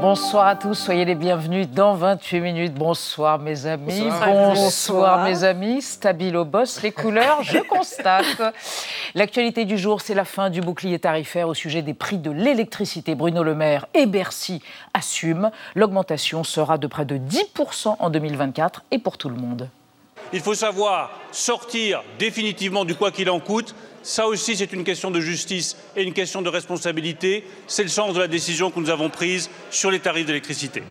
[0.00, 2.72] Bonsoir à tous, soyez les bienvenus dans 28 minutes.
[2.72, 5.82] Bonsoir mes amis, bonsoir, mes amis.
[5.82, 8.24] Stabilo boss, les couleurs, je constate.
[9.14, 13.14] L'actualité du jour, c'est la fin du bouclier tarifaire au sujet des prix de l'électricité.
[13.14, 14.62] Bruno Le Maire et Bercy
[14.94, 15.50] assument.
[15.74, 19.68] L'augmentation sera de près de 10% en 2024 et pour tout le monde.
[20.32, 25.10] Il faut savoir sortir définitivement du quoi qu'il en coûte ça aussi, c'est une question
[25.10, 27.44] de justice et une question de responsabilité.
[27.66, 30.82] C'est le sens de la décision que nous avons prise sur les tarifs d'électricité.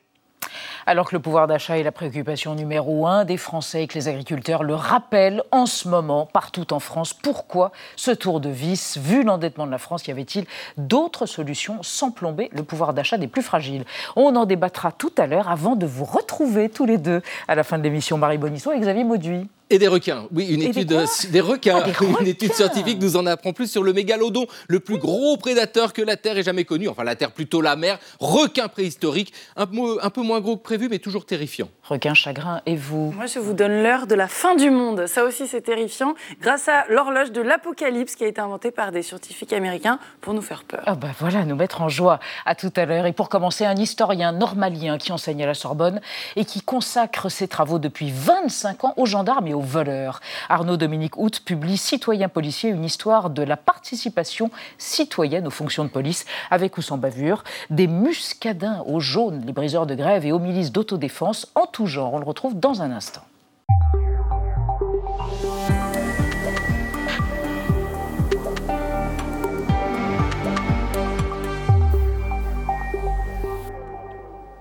[0.86, 4.08] Alors que le pouvoir d'achat est la préoccupation numéro un des Français et que les
[4.08, 9.24] agriculteurs le rappellent en ce moment partout en France, pourquoi ce tour de vis Vu
[9.24, 10.46] l'endettement de la France, y avait-il
[10.78, 13.86] d'autres solutions sans plomber le pouvoir d'achat des plus fragiles?
[14.16, 17.64] On en débattra tout à l'heure avant de vous retrouver tous les deux à la
[17.64, 19.48] fin de l'émission Marie Bonisson et Xavier Mauduit.
[19.72, 20.88] Et des requins, oui, une étude
[21.32, 24.98] des, requins, ah, une étude scientifique nous en apprend plus sur le mégalodon, le plus
[24.98, 26.88] gros prédateur que la Terre ait jamais connu.
[26.88, 29.68] Enfin, la Terre plutôt la mer, requin préhistorique, un,
[30.02, 31.70] un peu moins gros que prévu, mais toujours terrifiant.
[31.84, 33.12] Requin chagrin, et vous?
[33.12, 35.06] Moi, je vous donne l'heure de la fin du monde.
[35.06, 39.04] Ça aussi, c'est terrifiant, grâce à l'horloge de l'apocalypse qui a été inventée par des
[39.04, 40.82] scientifiques américains pour nous faire peur.
[40.88, 42.20] Ah bah voilà, nous mettre en joie.
[42.48, 43.06] À tout à l'heure.
[43.06, 46.02] Et pour commencer, un historien normalien qui enseigne à la Sorbonne
[46.36, 50.20] et qui consacre ses travaux depuis 25 ans aux gendarmes et aux voleurs.
[50.50, 55.90] Arnaud Dominique Hout publie Citoyen policier, une histoire de la participation citoyenne aux fonctions de
[55.90, 60.40] police, avec ou sans bavure, des muscadins aux jaunes, les briseurs de grève et aux
[60.40, 62.14] milices d'autodéfense en tout genre.
[62.14, 63.24] On le retrouve dans un instant.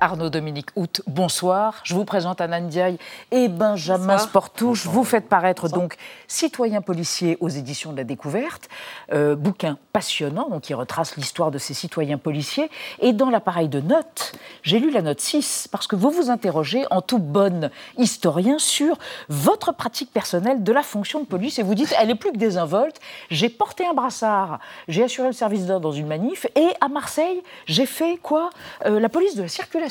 [0.01, 1.81] Arnaud Dominique Hout, bonsoir.
[1.83, 2.99] Je vous présente Anna Ndiaye
[3.33, 4.87] et Benjamin Sportouche.
[4.87, 5.97] Vous faites paraître donc
[6.29, 8.69] Citoyen policier aux éditions de la Découverte,
[9.13, 12.71] euh, bouquin passionnant qui retrace l'histoire de ces citoyens policiers.
[13.01, 14.33] Et dans l'appareil de notes,
[14.63, 18.97] j'ai lu la note 6 parce que vous vous interrogez en tout bon historien sur
[19.29, 22.39] votre pratique personnelle de la fonction de police et vous dites elle est plus que
[22.39, 23.01] désinvolte.
[23.31, 27.43] J'ai porté un brassard, j'ai assuré le service d'ordre dans une manif et à Marseille,
[27.67, 28.51] j'ai fait quoi
[28.87, 29.88] euh, La police de la circulation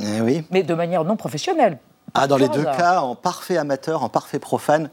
[0.00, 0.44] eh oui.
[0.50, 1.78] Mais de manière non professionnelle.
[2.14, 4.90] Ah, dans les deux cas, en parfait amateur, en parfait profane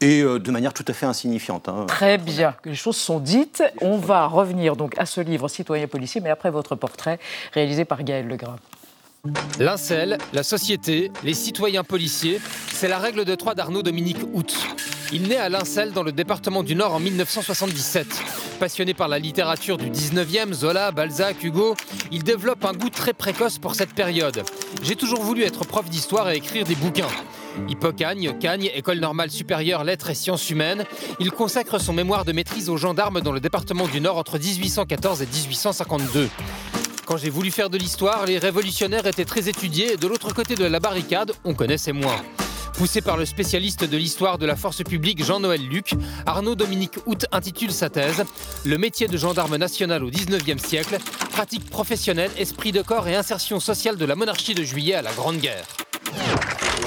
[0.00, 1.68] et euh, de manière tout à fait insignifiante.
[1.68, 1.86] Hein.
[1.86, 3.62] Très bien, les choses sont dites.
[3.80, 7.18] On va revenir donc à ce livre Citoyen policier, mais après votre portrait
[7.52, 8.56] réalisé par Gaël Legras.
[9.60, 12.40] Lincel, la société, les citoyens policiers,
[12.72, 14.52] c'est la règle de trois d'Arnaud Dominique Hout.
[15.14, 18.06] Il naît à Lincel dans le département du Nord en 1977.
[18.58, 21.76] Passionné par la littérature du 19e, Zola, Balzac, Hugo,
[22.10, 24.42] il développe un goût très précoce pour cette période.
[24.82, 27.10] J'ai toujours voulu être prof d'histoire et écrire des bouquins.
[27.68, 30.86] Hippocagne, Cagne, École normale supérieure lettres et sciences humaines,
[31.20, 35.20] il consacre son mémoire de maîtrise aux gendarmes dans le département du Nord entre 1814
[35.20, 36.30] et 1852.
[37.04, 40.54] Quand j'ai voulu faire de l'histoire, les révolutionnaires étaient très étudiés et de l'autre côté
[40.54, 42.22] de la barricade, on connaissait moins.
[42.82, 45.94] Poussé par le spécialiste de l'histoire de la force publique Jean-Noël Luc,
[46.26, 48.24] Arnaud Dominique Hout intitule sa thèse
[48.64, 50.98] Le métier de gendarme national au XIXe siècle,
[51.30, 55.12] pratique professionnelle, esprit de corps et insertion sociale de la monarchie de juillet à la
[55.12, 55.64] Grande Guerre.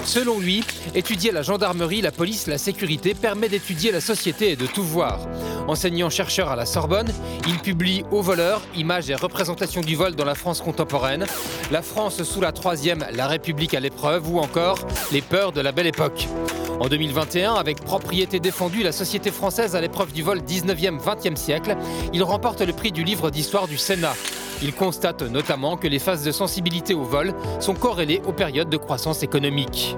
[0.05, 0.63] Selon lui,
[0.93, 5.19] étudier la gendarmerie, la police, la sécurité permet d'étudier la société et de tout voir.
[5.67, 7.11] Enseignant-chercheur à la Sorbonne,
[7.47, 11.25] il publie Au voleur, images et représentations du vol dans la France contemporaine,
[11.71, 14.77] La France sous la troisième, la République à l'épreuve ou encore
[15.11, 16.27] Les peurs de la belle époque.
[16.79, 21.75] En 2021, avec propriété défendue, la société française à l'épreuve du vol 19e-20e siècle,
[22.13, 24.13] il remporte le prix du livre d'histoire du Sénat.
[24.61, 28.77] Il constate notamment que les phases de sensibilité au vol sont corrélées aux périodes de
[28.77, 29.97] croissance économique.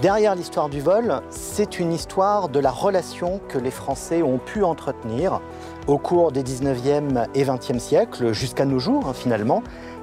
[0.00, 4.64] Derrière l'histoire du vol, c'est une histoire de la relation que les Français ont pu
[4.64, 5.40] entretenir
[5.86, 9.62] au cours des 19e et 20e siècles, jusqu'à nos jours hein, finalement,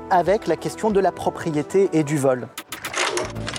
[0.10, 2.48] avec la question de la propriété et du vol.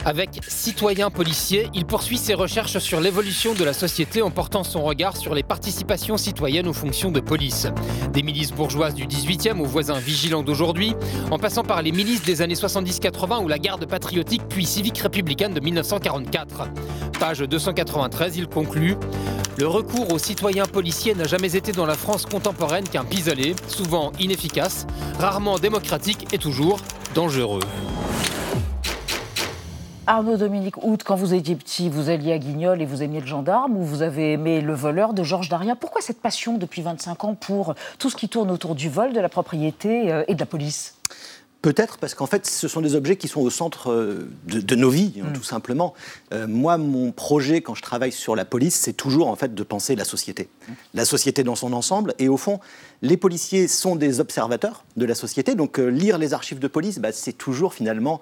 [0.04, 4.82] Avec Citoyen policier, il poursuit ses recherches sur l'évolution de la société en portant son
[4.82, 7.68] regard sur les participations citoyennes aux fonctions de police.
[8.12, 10.94] Des milices bourgeoises du 18e aux voisins vigilants d'aujourd'hui,
[11.30, 15.54] en passant par les milices des années 70-80 ou la garde patriotique puis civique républicaine
[15.54, 16.68] de 1944.
[17.20, 18.96] Page 293, il conclut
[19.58, 24.10] Le recours aux citoyens policiers n'a jamais été dans la France contemporaine qu'un pis-aller, souvent
[24.18, 24.86] inefficace,
[25.20, 26.80] rarement démocratique et toujours
[27.14, 27.60] dangereux.
[30.08, 33.26] Arnaud Dominique Hout, quand vous étiez petit, vous alliez à Guignol et vous aimiez le
[33.26, 37.24] gendarme ou vous avez aimé le voleur de Georges Daria Pourquoi cette passion depuis 25
[37.24, 40.40] ans pour tout ce qui tourne autour du vol, de la propriété euh, et de
[40.40, 40.96] la police?
[41.62, 44.90] Peut-être parce qu'en fait, ce sont des objets qui sont au centre euh, de, nos
[44.90, 45.32] vies, hein, mm.
[45.32, 45.94] tout simplement.
[46.32, 49.62] Euh, moi, mon projet, quand je travaille sur la police, c'est toujours en fait de
[49.62, 50.72] penser la société, mm.
[50.94, 52.14] la société dans son ensemble.
[52.18, 52.58] Et au fond,
[53.00, 55.54] les policiers sont des observateurs de la société.
[55.54, 58.20] Donc, euh, lire les archives de police, bah, c'est toujours finalement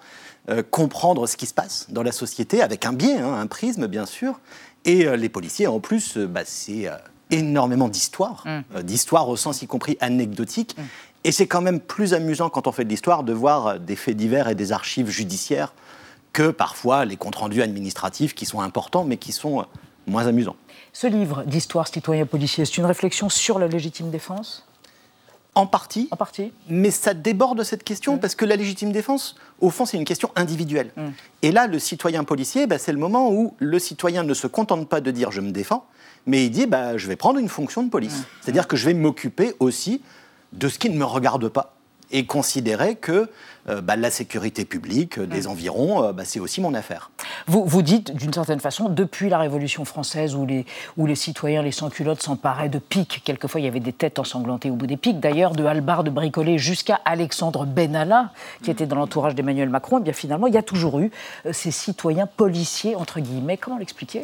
[0.71, 4.07] comprendre ce qui se passe dans la société avec un biais, hein, un prisme, bien
[4.07, 4.41] sûr.
[4.85, 6.91] Et les policiers, en plus, bah, c'est
[7.31, 8.83] énormément d'histoire, mm.
[8.83, 10.77] d'histoire au sens y compris anecdotique.
[11.25, 14.17] Et c'est quand même plus amusant quand on fait de l'histoire de voir des faits
[14.17, 15.75] divers et des archives judiciaires
[16.33, 19.67] que parfois les comptes rendus administratifs qui sont importants mais qui sont
[20.07, 20.57] moins amusants.
[20.93, 24.67] Ce livre d'histoire citoyen policier, c'est une réflexion sur la légitime défense?
[25.55, 29.71] En partie, en partie, mais ça déborde cette question parce que la légitime défense, au
[29.71, 30.93] fond, c'est une question individuelle.
[30.97, 31.09] Mm.
[31.43, 34.89] Et là, le citoyen policier, bah, c'est le moment où le citoyen ne se contente
[34.89, 35.87] pas de dire je me défends,
[36.27, 38.21] mais il dit bah, je vais prendre une fonction de police.
[38.21, 38.25] Mm.
[38.41, 40.03] C'est-à-dire que je vais m'occuper aussi
[40.53, 41.75] de ce qui ne me regarde pas
[42.13, 43.29] et considérer que
[43.69, 45.51] euh, bah, la sécurité publique euh, des mm.
[45.51, 47.11] environs, euh, bah, c'est aussi mon affaire.
[47.47, 50.65] Vous, vous dites, d'une certaine façon, depuis la Révolution française, où les,
[50.97, 54.71] où les citoyens, les sans-culottes, s'emparaient de piques, quelquefois il y avait des têtes ensanglantées
[54.71, 58.33] au bout des piques, d'ailleurs, de Albar de bricoler jusqu'à Alexandre Benalla,
[58.63, 61.11] qui était dans l'entourage d'Emmanuel Macron, et eh bien finalement, il y a toujours eu
[61.53, 63.59] ces citoyens policiers, entre guillemets.
[63.59, 64.23] Comment l'expliquer?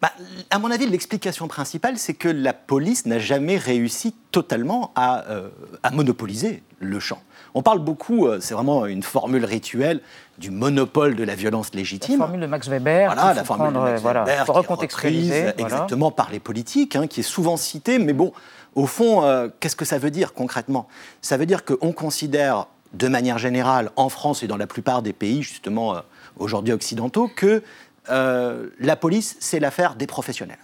[0.00, 0.12] Bah,
[0.48, 5.50] à mon avis, l'explication principale, c'est que la police n'a jamais réussi totalement à, euh,
[5.92, 7.20] monopoliser le champ.
[7.52, 10.00] On parle beaucoup, euh, c'est vraiment une formule rituelle,
[10.38, 12.18] du monopole de la violence légitime.
[12.18, 13.12] La formule de Max Weber.
[13.12, 17.58] Voilà, la formule de Max Weber, voilà, exactement par les politiques, hein, qui est souvent
[17.58, 18.32] citée, mais bon,
[18.74, 20.88] au fond, euh, qu'est-ce que ça veut dire concrètement?
[21.20, 25.12] Ça veut dire qu'on considère de manière générale, en France et dans la plupart des
[25.12, 25.96] pays, justement,
[26.38, 27.62] aujourd'hui occidentaux, que
[28.08, 30.58] euh, la police, c'est l'affaire des professionnels.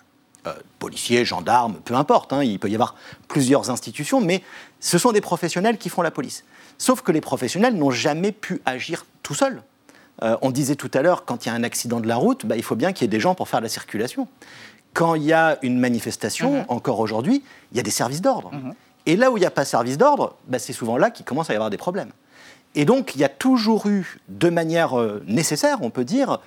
[0.46, 2.94] Euh, policiers, gendarmes, peu importe, hein, il peut y avoir
[3.28, 4.42] plusieurs institutions, mais
[4.80, 6.44] ce sont des professionnels qui font la police.
[6.78, 9.62] Sauf que les professionnels n'ont jamais pu agir tout seuls.
[10.22, 12.46] Euh, on disait tout à l'heure, quand il y a un accident de la route,
[12.46, 14.28] bah, il faut bien qu'il y ait des gens pour faire la circulation.
[14.94, 16.64] Quand il y a une manifestation, mhm.
[16.68, 17.42] encore aujourd'hui,
[17.72, 18.52] il y a des services d'ordre.
[18.52, 18.74] Mhm.
[19.06, 21.24] Et là où il n'y a pas de service d'ordre, bah, c'est souvent là qu'il
[21.24, 22.10] commence à y avoir des problèmes.
[22.74, 24.94] Et donc, il y a toujours eu, de manière
[25.26, 26.40] nécessaire, on peut dire,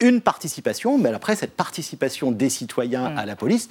[0.00, 3.18] une participation, mais après, cette participation des citoyens mm.
[3.18, 3.68] à la police,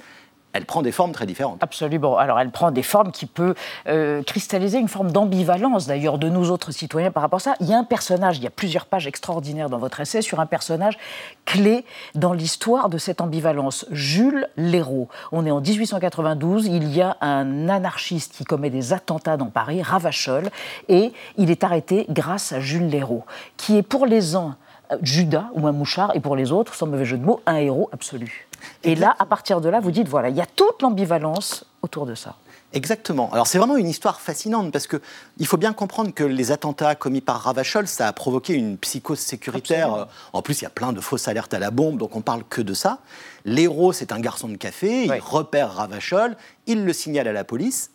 [0.54, 1.62] elle prend des formes très différentes.
[1.62, 2.16] Absolument.
[2.16, 3.56] Alors, elle prend des formes qui peuvent
[3.88, 7.54] euh, cristalliser une forme d'ambivalence, d'ailleurs, de nous autres citoyens par rapport à ça.
[7.60, 10.38] Il y a un personnage, il y a plusieurs pages extraordinaires dans votre essai sur
[10.38, 10.96] un personnage
[11.44, 11.84] clé
[12.14, 15.08] dans l'histoire de cette ambivalence, Jules Léraud.
[15.32, 19.82] On est en 1892, il y a un anarchiste qui commet des attentats dans Paris,
[19.82, 20.50] Ravachol,
[20.88, 23.24] et il est arrêté grâce à Jules Léraud,
[23.56, 24.56] qui est pour les uns
[25.02, 27.88] Judas ou un mouchard, et pour les autres, sans mauvais jeu de mots, un héros
[27.92, 28.48] absolu.
[28.82, 32.06] Et là, à partir de là, vous dites, voilà, il y a toute l'ambivalence autour
[32.06, 32.36] de ça.
[32.74, 33.30] Exactement.
[33.32, 35.00] Alors c'est vraiment une histoire fascinante parce que
[35.38, 39.20] il faut bien comprendre que les attentats commis par Ravachol, ça a provoqué une psychose
[39.20, 40.08] sécuritaire.
[40.32, 42.42] En plus, il y a plein de fausses alertes à la bombe, donc on parle
[42.42, 42.98] que de ça.
[43.44, 46.36] L'héros, c'est un garçon de café, il repère Ravachol,
[46.66, 47.90] il le signale à la police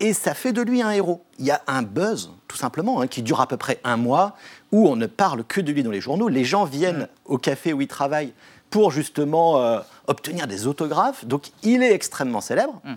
[0.00, 1.24] et ça fait de lui un héros.
[1.38, 4.36] Il y a un buzz, tout simplement, hein, qui dure à peu près un mois,
[4.74, 6.28] où on ne parle que de lui dans les journaux.
[6.28, 8.32] Les gens viennent au café où il travaille
[8.70, 9.78] pour justement euh,
[10.08, 11.24] obtenir des autographes.
[11.24, 12.80] Donc il est extrêmement célèbre.
[12.82, 12.94] Mm.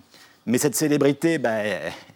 [0.47, 1.51] Mais cette célébrité, bah,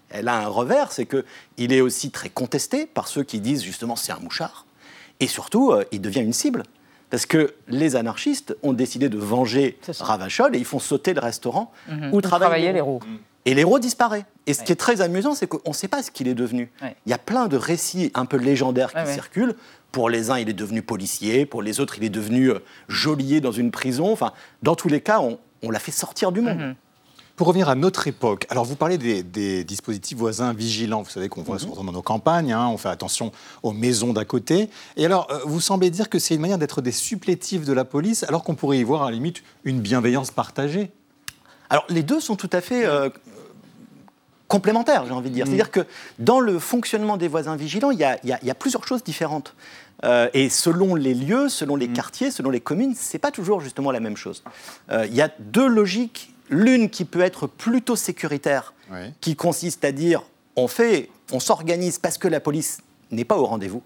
[0.09, 3.95] elle a un revers, c'est qu'il est aussi très contesté par ceux qui disent justement
[3.95, 4.65] c'est un mouchard.
[5.19, 6.63] Et surtout, euh, il devient une cible.
[7.11, 11.71] Parce que les anarchistes ont décidé de venger Ravachol et ils font sauter le restaurant
[11.87, 12.09] mm-hmm.
[12.13, 13.01] où, travaillaient les roues.
[13.45, 14.25] Et l'héros disparaît.
[14.45, 16.71] Et ce qui est très amusant, c'est qu'on ne sait pas ce qu'il est devenu.
[17.05, 19.55] Il y a plein de récits un peu légendaires qui circulent.
[19.91, 21.45] Pour les uns, il est devenu policier.
[21.45, 24.09] Pour les autres, il est devenu euh, geôlier dans une prison.
[24.09, 24.31] Enfin,
[24.63, 26.57] dans tous les cas, on, l'a fait sortir du monde.
[26.57, 26.75] Mhm.
[27.35, 31.41] Pour revenir à notre époque, alors vous parlez des, dispositifs voisins vigilants, vous savez qu'on
[31.41, 31.61] voit mhm.
[31.61, 33.33] souvent dans nos campagnes, hein, on fait attention
[33.63, 34.69] aux maisons d'à côté.
[34.95, 37.83] Et alors, euh, vous semblez dire que c'est une manière d'être des supplétifs de la
[37.83, 40.91] police, alors qu'on pourrait y voir à la limite une bienveillance partagée
[41.71, 43.09] alors les deux sont tout à fait euh,
[44.51, 45.45] complémentaires, j'ai envie de dire.
[45.45, 45.49] Mm.
[45.49, 45.85] C'est-à-dire que
[46.19, 49.55] dans le fonctionnement des voisins vigilants, il y a, plusieurs choses différentes.
[50.03, 51.93] Euh, et selon les lieux, selon les mm.
[51.93, 54.43] quartiers, selon les communes, c'est pas toujours justement la même chose.
[54.91, 56.33] Euh, il y a deux logiques.
[56.49, 58.73] L'une qui peut être plutôt sécuritaire,
[59.21, 60.21] qui consiste à dire
[60.57, 63.81] on fait, on s'organise parce que la police n'est pas au rendez-vous.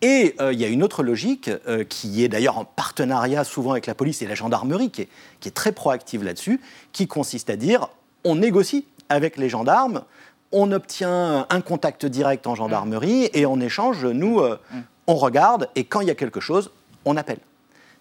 [0.00, 3.72] Et euh, il y a une autre logique euh, qui est d'ailleurs en partenariat souvent
[3.72, 6.60] avec la police et la gendarmerie, qui est, très proactive là-dessus,
[6.92, 7.88] qui consiste à dire
[8.24, 10.02] on négocie avec les gendarmes,
[10.52, 14.58] on obtient un contact direct en gendarmerie et en échange, nous, euh,
[15.06, 16.70] on regarde et quand il y a quelque chose,
[17.04, 17.40] on appelle.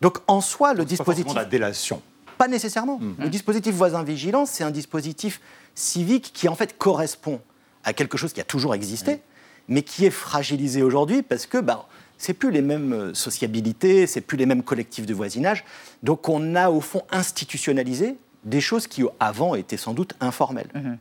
[0.02, 1.34] Donc en soi, le dispositif.
[1.34, 2.02] Pas la délation.
[2.38, 3.00] Pas nécessairement.
[3.00, 3.16] Hmm.
[3.20, 5.42] Le dispositif voisin vigilant, c'est un dispositif
[5.76, 7.42] civique qui en fait correspond
[7.84, 9.22] à quelque chose qui a toujours existé
[9.68, 11.88] mais qui est fragilisé aujourd'hui parce que bah,
[12.18, 15.64] c'est plus les mêmes euh, sociabilités, c'est plus les mêmes collectifs de voisinage.
[16.04, 20.70] Donc on a au fond institutionnalisé des choses qui avant étaient sans doute informelles.
[20.74, 20.98] Mhm.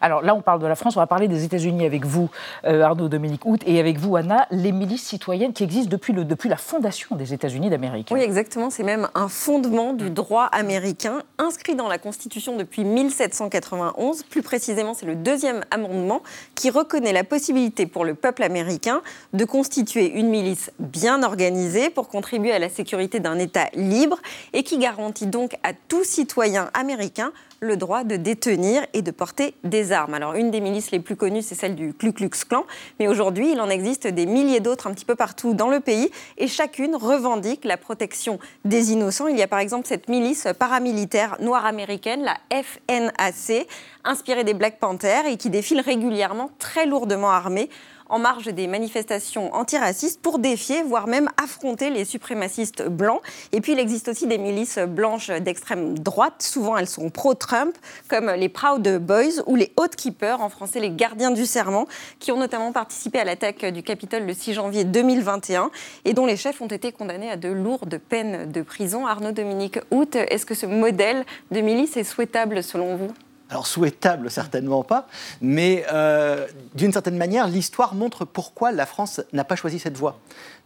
[0.00, 2.30] Alors là, on parle de la France, on va parler des États-Unis avec vous,
[2.64, 6.48] euh, Arnaud Dominique Hout, et avec vous, Anna, les milices citoyennes qui existent depuis, depuis
[6.48, 8.08] la fondation des États-Unis d'Amérique.
[8.10, 8.70] Oui, exactement.
[8.70, 14.24] C'est même un fondement du droit américain inscrit dans la Constitution depuis 1791.
[14.24, 16.22] Plus précisément, c'est le deuxième amendement
[16.54, 19.02] qui reconnaît la possibilité pour le peuple américain
[19.32, 24.18] de constituer une milice bien organisée pour contribuer à la sécurité d'un État libre
[24.52, 29.54] et qui garantit donc à tout citoyen américain le droit de détenir et de porter
[29.62, 30.14] des armes.
[30.14, 32.64] Alors une des milices les plus connues, c'est celle du Ku Klux Klan,
[32.98, 36.10] mais aujourd'hui, il en existe des milliers d'autres un petit peu partout dans le pays
[36.38, 39.28] et chacune revendique la protection des innocents.
[39.28, 43.68] Il y a par exemple cette milice paramilitaire noire américaine, la FNAC,
[44.04, 47.70] inspirée des Black Panthers et qui défile régulièrement très lourdement armée
[48.12, 53.22] en marge des manifestations antiracistes pour défier, voire même affronter les suprémacistes blancs.
[53.52, 57.74] Et puis il existe aussi des milices blanches d'extrême droite, souvent elles sont pro-Trump,
[58.08, 61.86] comme les Proud Boys ou les Keepers, en français les gardiens du serment,
[62.18, 65.70] qui ont notamment participé à l'attaque du Capitole le 6 janvier 2021
[66.04, 69.06] et dont les chefs ont été condamnés à de lourdes peines de prison.
[69.06, 73.12] Arnaud Dominique Hout, est-ce que ce modèle de milice est souhaitable selon vous?
[73.52, 75.06] Alors souhaitable, certainement pas,
[75.42, 80.18] mais euh, d'une certaine manière, l'histoire montre pourquoi la France n'a pas choisi cette voie.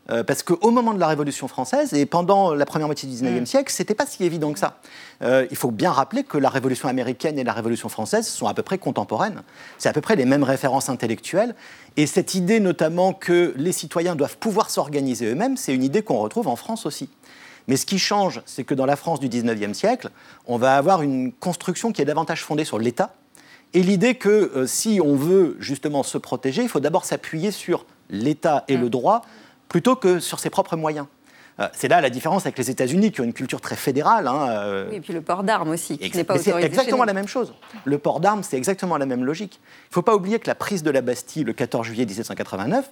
[0.09, 3.41] Euh, parce qu'au moment de la Révolution française et pendant la première moitié du XIXe
[3.41, 3.47] mm.
[3.47, 4.79] siècle, c'était pas si évident que ça.
[5.23, 8.55] Euh, il faut bien rappeler que la Révolution américaine et la Révolution française sont à
[8.55, 9.43] peu près contemporaines.
[9.79, 11.57] C'est à peu près les mêmes références intellectuelles.
[11.97, 16.19] Et cette idée notamment que les citoyens doivent pouvoir s'organiser eux-mêmes, c'est une idée qu'on
[16.19, 17.11] retrouve en France aussi.
[17.69, 20.11] Mais ce qui change, c'est que dans la France du 19e siècle,
[20.47, 23.13] on va avoir une construction qui est davantage fondée sur l'État
[23.75, 27.85] et l'idée que euh, si on veut justement se protéger, il faut d'abord s'appuyer sur
[28.09, 28.91] l'État et le mm.
[28.91, 29.23] droit
[29.69, 31.07] plutôt que sur ses propres moyens.
[31.59, 34.29] Euh, c'est là la différence avec les États-Unis qui ont une culture très fédérale.
[34.29, 34.87] Hein, euh.
[34.91, 36.53] Oui, et puis le port d'armes aussi, qui n'est pas autorisé.
[36.53, 37.55] C'est exactement la même chose.
[37.85, 39.61] Le port d'armes, c'est exactement la même logique.
[39.63, 42.91] Il ne faut pas oublier que la prise de la Bastille le 14 juillet 1789,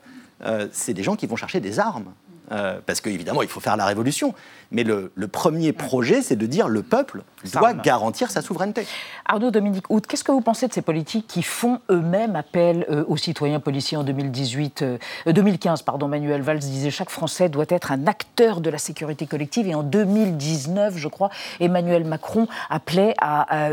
[0.73, 2.13] c'est des gens qui vont chercher des armes.
[2.53, 4.35] Euh, parce qu'évidemment, il faut faire la révolution.
[4.71, 7.23] Mais le, premier projet, c'est de dire le peuple
[7.53, 8.87] doit garantir sa souveraineté.
[9.25, 13.05] Arnaud Dominique Hout, qu'est-ce que vous pensez de ces politiques qui font eux-mêmes appel euh,
[13.07, 14.85] aux citoyens policiers en 2018,
[15.27, 19.27] 2015 euh, pardon, Manuel Valls disait chaque Français doit être un acteur de la sécurité
[19.27, 19.67] collective.
[19.67, 23.69] Et en 2019, je crois, Emmanuel Macron appelait à,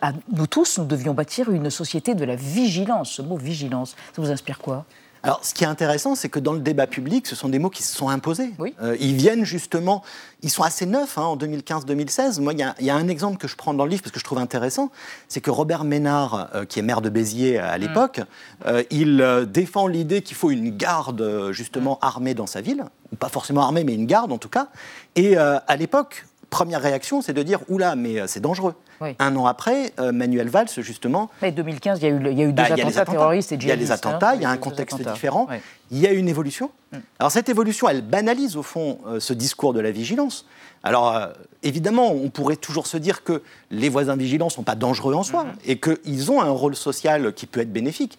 [0.00, 3.10] à nous tous, nous devions bâtir une société de la vigilance.
[3.10, 4.84] Ce mot vigilance, ça vous inspire quoi?
[5.28, 7.68] Alors, ce qui est intéressant, c'est que dans le débat public, ce sont des mots
[7.68, 8.54] qui se sont imposés.
[8.58, 8.74] Oui.
[8.80, 10.02] Euh, ils viennent justement,
[10.40, 12.40] ils sont assez neufs hein, en 2015-2016.
[12.40, 14.24] Moi, il y, a un exemple que je prends dans le livre parce que je
[14.24, 14.90] trouve intéressant,
[15.28, 17.80] c'est que Robert Ménard, euh, qui est maire de Béziers à mm.
[17.82, 18.20] l'époque,
[18.64, 22.06] euh, il défend l'idée qu'il faut une garde justement mm.
[22.06, 24.68] armée dans sa ville, ou pas forcément armée, mais une garde en tout cas.
[25.14, 28.74] Et à l'époque, première réaction, c'est de dire oula, mais c'est dangereux.
[29.18, 31.30] Un an après, euh, Manuel Valls, justement.
[31.42, 33.54] Mais 2015, il y a eu, il y a eu deux bah, attentats, terroristes et
[33.56, 35.46] Il y a les attentats, il y a un contexte différent.
[35.90, 36.70] Il y a une évolution.
[36.92, 36.96] Mm.
[37.18, 40.46] Alors, cette évolution, elle banalise, au fond, euh, ce discours de la vigilance.
[40.82, 41.28] Alors, euh,
[41.62, 45.22] évidemment, on pourrait toujours se dire que les voisins vigilants ne sont pas dangereux en
[45.22, 45.70] soi mm-hmm.
[45.70, 48.18] et qu'ils ont un rôle social qui peut être bénéfique.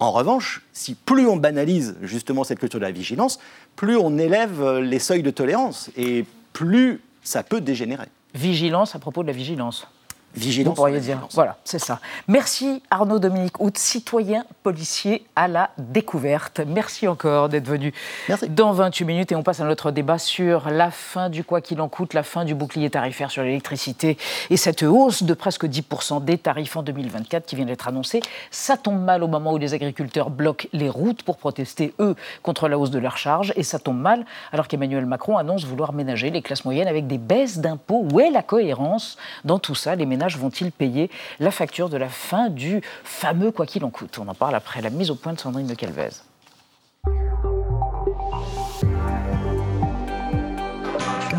[0.00, 3.40] En revanche, si plus on banalise justement cette culture de la vigilance,
[3.74, 8.08] plus on élève les seuils de tolérance et plus ça peut dégénérer.
[8.34, 9.86] Vigilance à propos de la vigilance.
[10.34, 10.70] Vigilance.
[10.70, 11.26] Vous pourriez dire.
[11.32, 12.00] Voilà, c'est ça.
[12.28, 16.60] Merci Arnaud Dominique Hout, citoyen policier à la découverte.
[16.66, 17.92] Merci encore d'être venu
[18.28, 18.48] Merci.
[18.48, 21.80] dans 28 minutes et on passe à notre débat sur la fin du quoi qu'il
[21.80, 24.18] en coûte, la fin du bouclier tarifaire sur l'électricité
[24.50, 28.20] et cette hausse de presque 10% des tarifs en 2024 qui vient d'être annoncée.
[28.50, 32.68] Ça tombe mal au moment où les agriculteurs bloquent les routes pour protester, eux, contre
[32.68, 36.30] la hausse de leurs charges et ça tombe mal alors qu'Emmanuel Macron annonce vouloir ménager
[36.30, 38.06] les classes moyennes avec des baisses d'impôts.
[38.12, 42.08] Où est la cohérence dans tout ça Les ménages vont-ils payer la facture de la
[42.08, 44.18] fin du fameux quoi qu'il en coûte?
[44.18, 46.08] On en parle après la mise au point de Sandrine de Calvez.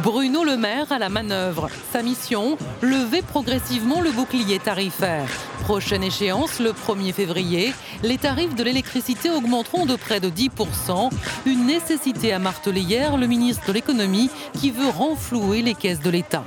[0.02, 1.70] Bruno Le Maire à la manœuvre.
[1.92, 5.28] Sa mission lever progressivement le bouclier tarifaire.
[5.64, 11.12] Prochaine échéance, le 1er février, les tarifs de l'électricité augmenteront de près de 10%.
[11.46, 16.10] Une nécessité à marteler hier le ministre de l'économie qui veut renflouer les caisses de
[16.10, 16.46] l'État.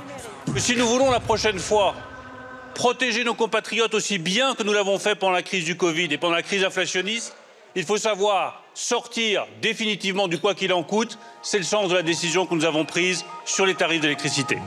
[0.57, 1.93] Si nous voulons la prochaine fois
[2.73, 6.17] protéger nos compatriotes aussi bien que nous l'avons fait pendant la crise du Covid et
[6.17, 7.35] pendant la crise inflationniste,
[7.75, 11.17] il faut savoir sortir définitivement du quoi qu'il en coûte.
[11.41, 14.57] C'est le sens de la décision que nous avons prise sur les tarifs d'électricité.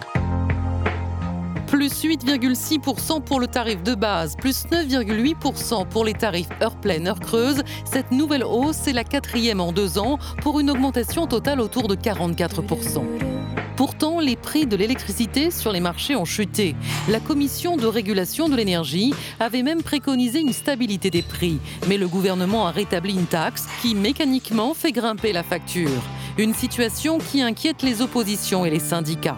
[1.66, 7.20] Plus 8,6% pour le tarif de base, plus 9,8% pour les tarifs heure pleine, heure
[7.20, 7.62] creuse.
[7.84, 11.96] Cette nouvelle hausse est la quatrième en deux ans pour une augmentation totale autour de
[11.96, 13.35] 44%.
[13.76, 16.74] Pourtant, les prix de l'électricité sur les marchés ont chuté.
[17.10, 21.58] La Commission de régulation de l'énergie avait même préconisé une stabilité des prix.
[21.86, 25.90] Mais le gouvernement a rétabli une taxe qui mécaniquement fait grimper la facture.
[26.38, 29.36] Une situation qui inquiète les oppositions et les syndicats.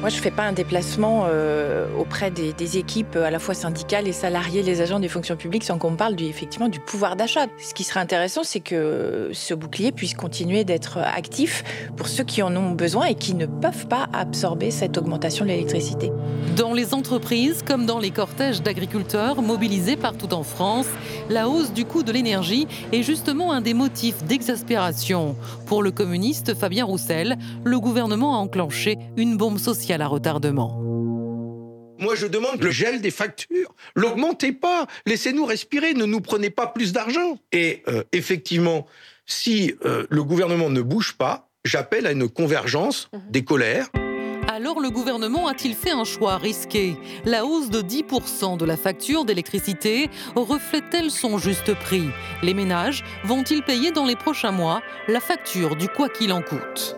[0.00, 4.04] Moi, je ne fais pas un déplacement euh, auprès des, équipes à la fois syndicales,
[4.04, 7.46] les salariés, les agents des fonctions publiques sans qu'on me parle effectivement du pouvoir d'achat.
[7.58, 11.64] Ce qui serait intéressant, c'est que ce bouclier puisse continuer d'être actif
[11.96, 15.50] pour ceux qui en ont besoin et qui ne peuvent pas absorber cette augmentation de
[15.50, 16.12] l'électricité.
[16.56, 20.86] Dans les entreprises comme dans les cortèges d'agriculteurs mobilisés partout en France,
[21.30, 25.36] la hausse du coût de l'énergie est justement un des motifs d'exaspération.
[25.64, 30.80] Pour le communiste Fabien Roussel, le gouvernement a enclenché une bombe sociale à la retardement.
[31.98, 33.74] Moi, je demande le gel des factures.
[33.94, 34.86] L'augmentez pas.
[35.06, 35.94] Laissez-nous respirer.
[35.94, 37.38] Ne nous prenez pas plus d'argent.
[37.52, 38.86] Et euh, effectivement,
[39.24, 43.20] si euh, le gouvernement ne bouge pas, j'appelle à une convergence mhm.
[43.30, 43.88] des colères.
[44.48, 46.96] Alors le gouvernement a-t-il fait un choix risqué?
[47.24, 52.06] La hausse de 10% de la facture d'électricité reflète-t-elle son juste prix?
[52.42, 56.96] Les ménages vont-ils payer dans les prochains mois la facture du quoi qu'il en coûte?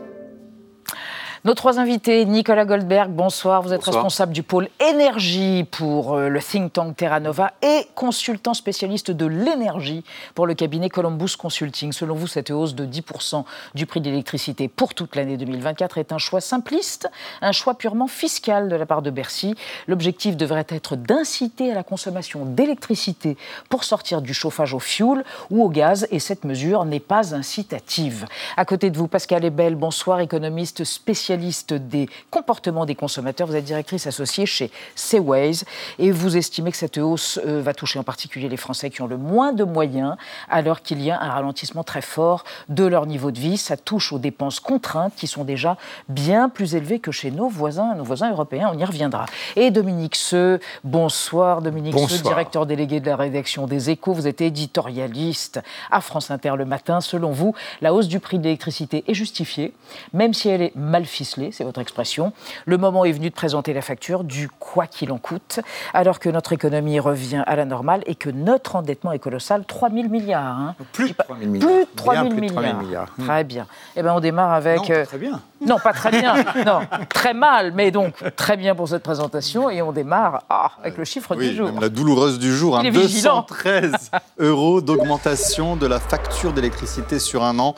[1.44, 3.62] Nos trois invités, Nicolas Goldberg, bonsoir.
[3.62, 8.54] Vous êtes responsable du pôle énergie pour euh, le think tank Terra Nova et consultant
[8.54, 10.02] spécialiste de l'énergie
[10.34, 11.92] pour le cabinet Columbus Consulting.
[11.92, 16.12] Selon vous, cette hausse de 10% du prix de l'électricité pour toute l'année 2024 est
[16.12, 17.08] un choix simpliste,
[17.40, 19.54] un choix purement fiscal de la part de Bercy.
[19.86, 23.36] L'objectif devrait être d'inciter à la consommation d'électricité
[23.68, 28.26] pour sortir du chauffage au fioul ou au gaz et cette mesure n'est pas incitative.
[28.56, 33.46] À côté de vous, Pascal Ebel, bonsoir, économiste spécialiste spécialiste des comportements des consommateurs.
[33.46, 35.64] Vous êtes directrice associée chez Seaways
[35.98, 39.06] et vous estimez que cette hausse euh, va toucher en particulier les Français qui ont
[39.06, 40.16] le moins de moyens
[40.48, 43.58] alors qu'il y a un ralentissement très fort de leur niveau de vie.
[43.58, 45.76] Ça touche aux dépenses contraintes qui sont déjà
[46.08, 48.70] bien plus élevées que chez nos voisins, nos voisins européens.
[48.72, 49.26] On y reviendra.
[49.54, 54.14] Et Dominique Seux, bonsoir Dominique Seux, directeur délégué de la rédaction des Échos.
[54.14, 55.60] Vous êtes éditorialiste
[55.90, 57.02] à France Inter le matin.
[57.02, 59.74] Selon vous, la hausse du prix de l'électricité est justifiée,
[60.14, 62.32] même si elle est mal ficelé, c'est votre expression.
[62.64, 65.58] Le moment est venu de présenter la facture du quoi qu'il en coûte,
[65.92, 69.90] alors que notre économie revient à la normale et que notre endettement est colossal, 3
[69.90, 70.44] 000 milliards.
[70.44, 70.76] Hein.
[70.92, 71.68] Plus de 3 000 milliards.
[71.68, 73.08] Plus de 3 000 milliards.
[73.18, 73.66] Très bien.
[73.96, 74.88] Eh bien, on démarre avec...
[74.88, 75.40] Non, euh, très bien.
[75.60, 76.34] Non, pas très bien.
[76.66, 79.70] non, très mal, mais donc très bien pour cette présentation.
[79.70, 81.70] Et on démarre ah, avec le chiffre du jour.
[81.80, 87.74] la douloureuse du jour, hein, 213 euros d'augmentation de la facture d'électricité sur un an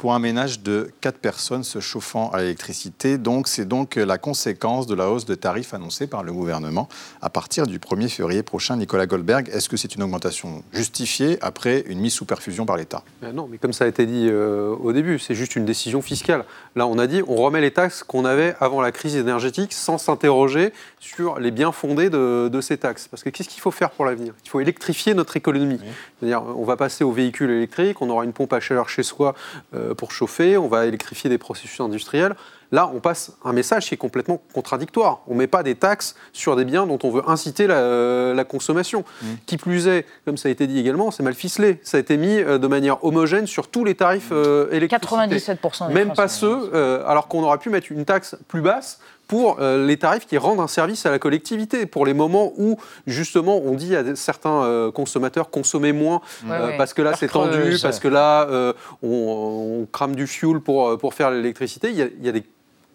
[0.00, 3.18] pour un ménage de 4 personnes se chauffant à l'électricité.
[3.18, 6.88] Donc, c'est donc la conséquence de la hausse de tarifs annoncée par le gouvernement
[7.20, 8.78] à partir du 1er février prochain.
[8.78, 13.02] Nicolas Goldberg, est-ce que c'est une augmentation justifiée après une mise sous perfusion par l'État?
[13.20, 16.00] Ben Non, mais comme ça a été dit euh, au début, c'est juste une décision
[16.00, 16.46] fiscale.
[16.76, 19.98] Là, on a dit on remet les taxes qu'on avait avant la crise énergétique sans
[19.98, 23.06] s'interroger sur les biens fondés de, ces taxes.
[23.06, 24.32] Parce que qu'est-ce qu'il faut faire pour l'avenir?
[24.46, 25.78] Il faut électrifier notre économie.
[26.18, 29.34] C'est-à-dire, on va passer aux véhicules électriques, on aura une pompe à chaleur chez soi.
[29.74, 32.34] Euh, euh, pour chauffer, on va électrifier des processus industriels.
[32.72, 35.22] Là, on passe un message qui est complètement contradictoire.
[35.26, 38.44] On ne met pas des taxes sur des biens dont on veut inciter la, euh,
[38.44, 39.04] consommation.
[39.22, 39.26] Mmh.
[39.46, 41.80] Qui plus est, comme ça a été dit également, c'est mal ficelé.
[41.82, 44.32] Ça a été mis euh, de manière homogène sur tous les tarifs
[44.70, 45.02] électriques.
[45.02, 46.74] 97% Même pas ceux,
[47.06, 50.58] alors qu'on aurait pu mettre une taxe plus basse pour euh, les tarifs qui rendent
[50.58, 54.90] un service à la collectivité, pour les moments où justement on dit à certains euh,
[54.90, 60.26] consommateurs consommer moins euh, parce que là c'est tendu, parce que là on, crame du
[60.26, 61.90] fuel pour, pour faire l'électricité.
[61.92, 62.42] Il, y a des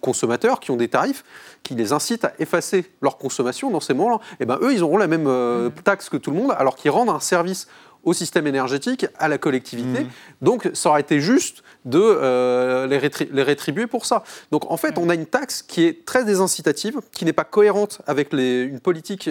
[0.01, 1.23] consommateurs qui ont des tarifs
[1.63, 4.19] qui les incitent à effacer leur consommation dans ces moments-là.
[4.33, 5.71] Et eh ben eux, ils auront la même mmh.
[5.85, 7.69] taxe que tout le monde, alors qu'ils rendent un service
[8.05, 10.03] au système énergétique, à la collectivité.
[10.03, 10.09] Mmh.
[10.41, 14.23] Donc ça aurait été juste de euh, les, rétribuer pour ça.
[14.51, 18.01] Donc en fait, on a une taxe qui est très désincitative, qui n'est pas cohérente
[18.07, 19.29] avec une politique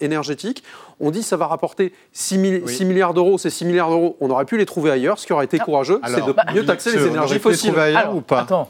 [0.00, 0.62] énergétique.
[1.00, 3.38] On dit que ça va rapporter 6, milliards d'euros.
[3.38, 5.18] Ces 6 milliards d'euros, on aurait pu les trouver ailleurs.
[5.18, 7.72] Ce qui aurait été courageux, c'est de mieux taxer les énergies fossiles.
[7.74, 8.46] Les ailleurs ou pas?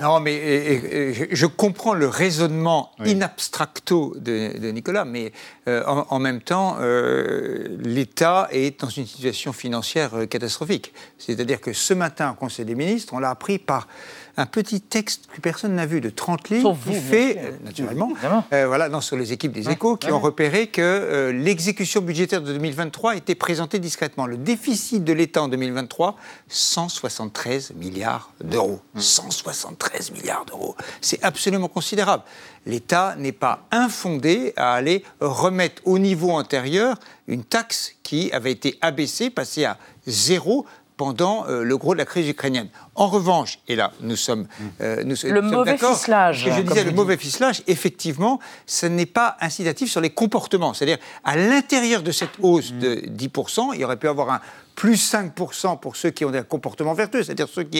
[0.00, 5.32] Non, mais je comprends le raisonnement in abstracto de, Nicolas, mais
[5.68, 10.92] euh, en, même temps, euh, l'État est dans une situation financière euh, catastrophique.
[11.18, 13.88] C'est-à-dire que ce matin, au Conseil des ministres, on l'a appris par
[14.38, 18.12] un petit texte que personne n'a vu de 30 lignes qui fait, euh, naturellement,
[18.52, 22.42] euh, voilà, non, sur les équipes des échos, qui ont repéré que euh, l'exécution budgétaire
[22.42, 24.26] de 2023 était présentée discrètement.
[24.26, 26.16] Le déficit de l'État en 2023,
[26.48, 28.80] 173 milliards d'euros.
[28.96, 30.14] 173 mmh.
[30.14, 30.76] milliards d'euros.
[31.00, 32.22] C'est absolument considérable.
[32.66, 36.96] L'État n'est pas infondé à aller remettre au niveau antérieur
[37.26, 40.66] une taxe qui avait été abaissée, passée à zéro
[40.96, 42.68] pendant euh, le gros de la crise ukrainienne.
[42.94, 44.46] En revanche, et là, nous sommes,
[44.80, 46.48] euh, nous, le mauvais ficelage.
[46.48, 50.72] je disais, le mauvais ficelage, effectivement, ce n'est pas incitatif sur les comportements.
[50.72, 54.40] C'est-à-dire, à, l'intérieur de cette hausse de 10%, il aurait pu avoir un
[54.76, 57.78] plus 5% pour ceux qui ont un comportement vertueux, c'est-à-dire ceux qui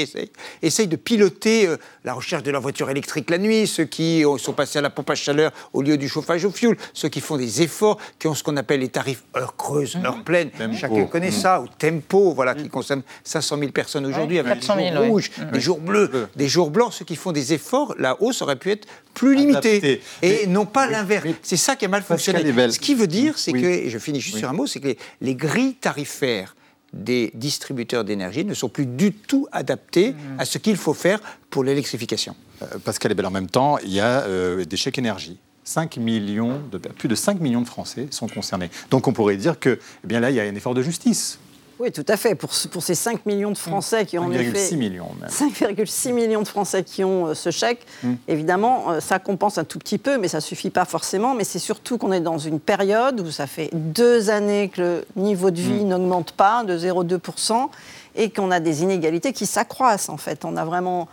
[0.62, 4.54] essayent, de piloter euh, la recherche de leur voiture électrique la nuit, ceux qui sont
[4.54, 7.36] passés à la pompe à chaleur au lieu du chauffage au fioul, ceux qui font
[7.36, 11.30] des efforts, qui ont ce qu'on appelle les tarifs heure creuse, heure pleine, chacun connaît
[11.30, 15.60] ça, ou tempo, voilà, qui consomme 500 000 personnes aujourd'hui avec des jours rouges, des
[15.60, 18.86] jours bleus, des jours blancs, ceux qui font des efforts, la hausse aurait pu être
[19.12, 20.00] plus limitée.
[20.22, 21.26] Et non pas l'inverse.
[21.42, 22.70] C'est ça qui a mal fonctionné.
[22.70, 24.94] Ce qui veut dire, c'est que, et je finis juste sur un mot, c'est que
[25.20, 26.54] les grilles tarifaires
[26.96, 31.64] des distributeurs d'énergie ne sont plus du tout adaptés à ce qu'il faut faire pour
[31.64, 32.36] l'électrification.
[32.62, 35.38] Euh, Pascal Ebel, en même temps, il y a euh, des chèques énergie.
[35.64, 38.70] 5 millions de, plus de 5 millions de Français sont concernés.
[38.90, 41.40] Donc on pourrait dire que eh bien là, il y a un effort de justice.
[41.78, 42.34] Oui, tout à fait.
[42.34, 45.28] Pour, pour ces 5 millions de Français qui ont 5,6 millions même.
[45.28, 48.14] 5,6 millions de Français qui ont euh, ce chèque, hmm.
[48.28, 51.34] évidemment, euh, ça compense un tout petit peu, mais ça ne suffit pas forcément.
[51.34, 55.22] Mais c'est surtout qu'on est dans une période où ça fait deux années que le
[55.22, 55.88] niveau de vie hmm.
[55.88, 57.68] n'augmente pas de 0,2%
[58.14, 60.46] et qu'on a des inégalités qui s'accroissent, en fait.
[60.46, 61.08] On a vraiment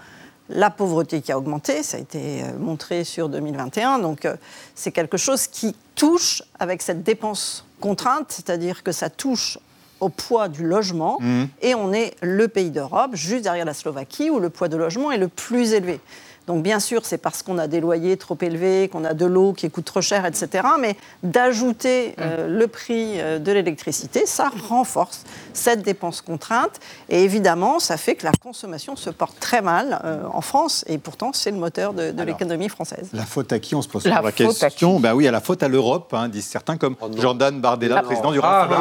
[0.48, 4.00] la pauvreté qui a augmenté, ça a été euh, montré sur 2021.
[4.00, 4.28] Donc
[4.76, 9.58] c'est quelque chose qui touche avec cette dépense contrainte, c'est-à-dire que ça touche
[10.04, 11.18] au poids du logement.
[11.22, 11.44] Mmh.
[11.62, 15.12] Et on est le pays d'Europe, juste derrière la Slovaquie, où le poids de logement
[15.12, 16.00] est le plus élevé.
[16.48, 19.54] Donc bien sûr, c'est parce qu'on a des loyers trop élevés, qu'on a de l'eau
[19.54, 20.68] qui coûte trop cher, etc.
[20.80, 26.80] Mais d'ajouter euh, le prix euh, de l'électricité, ça renforce cette dépense contrainte.
[27.10, 30.84] Et évidemment, ça fait que la consommation se porte très mal euh, en France.
[30.88, 33.10] Et pourtant, c'est le moteur de, l'économie française.
[33.14, 33.76] La faute à qui?
[33.76, 35.00] On se pose la, la question.
[35.00, 38.04] Ben oui, à la faute à l'Europe, hein, disent certains, comme oh Jordan Bardella, ah
[38.04, 38.78] président du ah, bah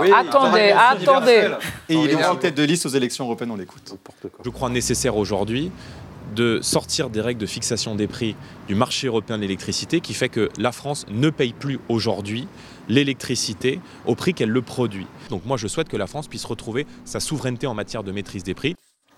[0.00, 1.48] oui, attendez, attendez, attendez.
[1.88, 3.96] Et il est en tête de liste aux élections européennes, on l'écoute.
[4.44, 5.70] Je crois nécessaire aujourd'hui
[6.34, 8.36] de sortir des règles de fixation des prix
[8.66, 12.48] du marché européen de l'électricité qui fait que la France ne paye plus aujourd'hui
[12.88, 15.06] l'électricité au prix qu'elle le produit.
[15.30, 18.44] Donc moi je souhaite que la France puisse retrouver sa souveraineté en matière de maîtrise
[18.44, 18.74] des prix.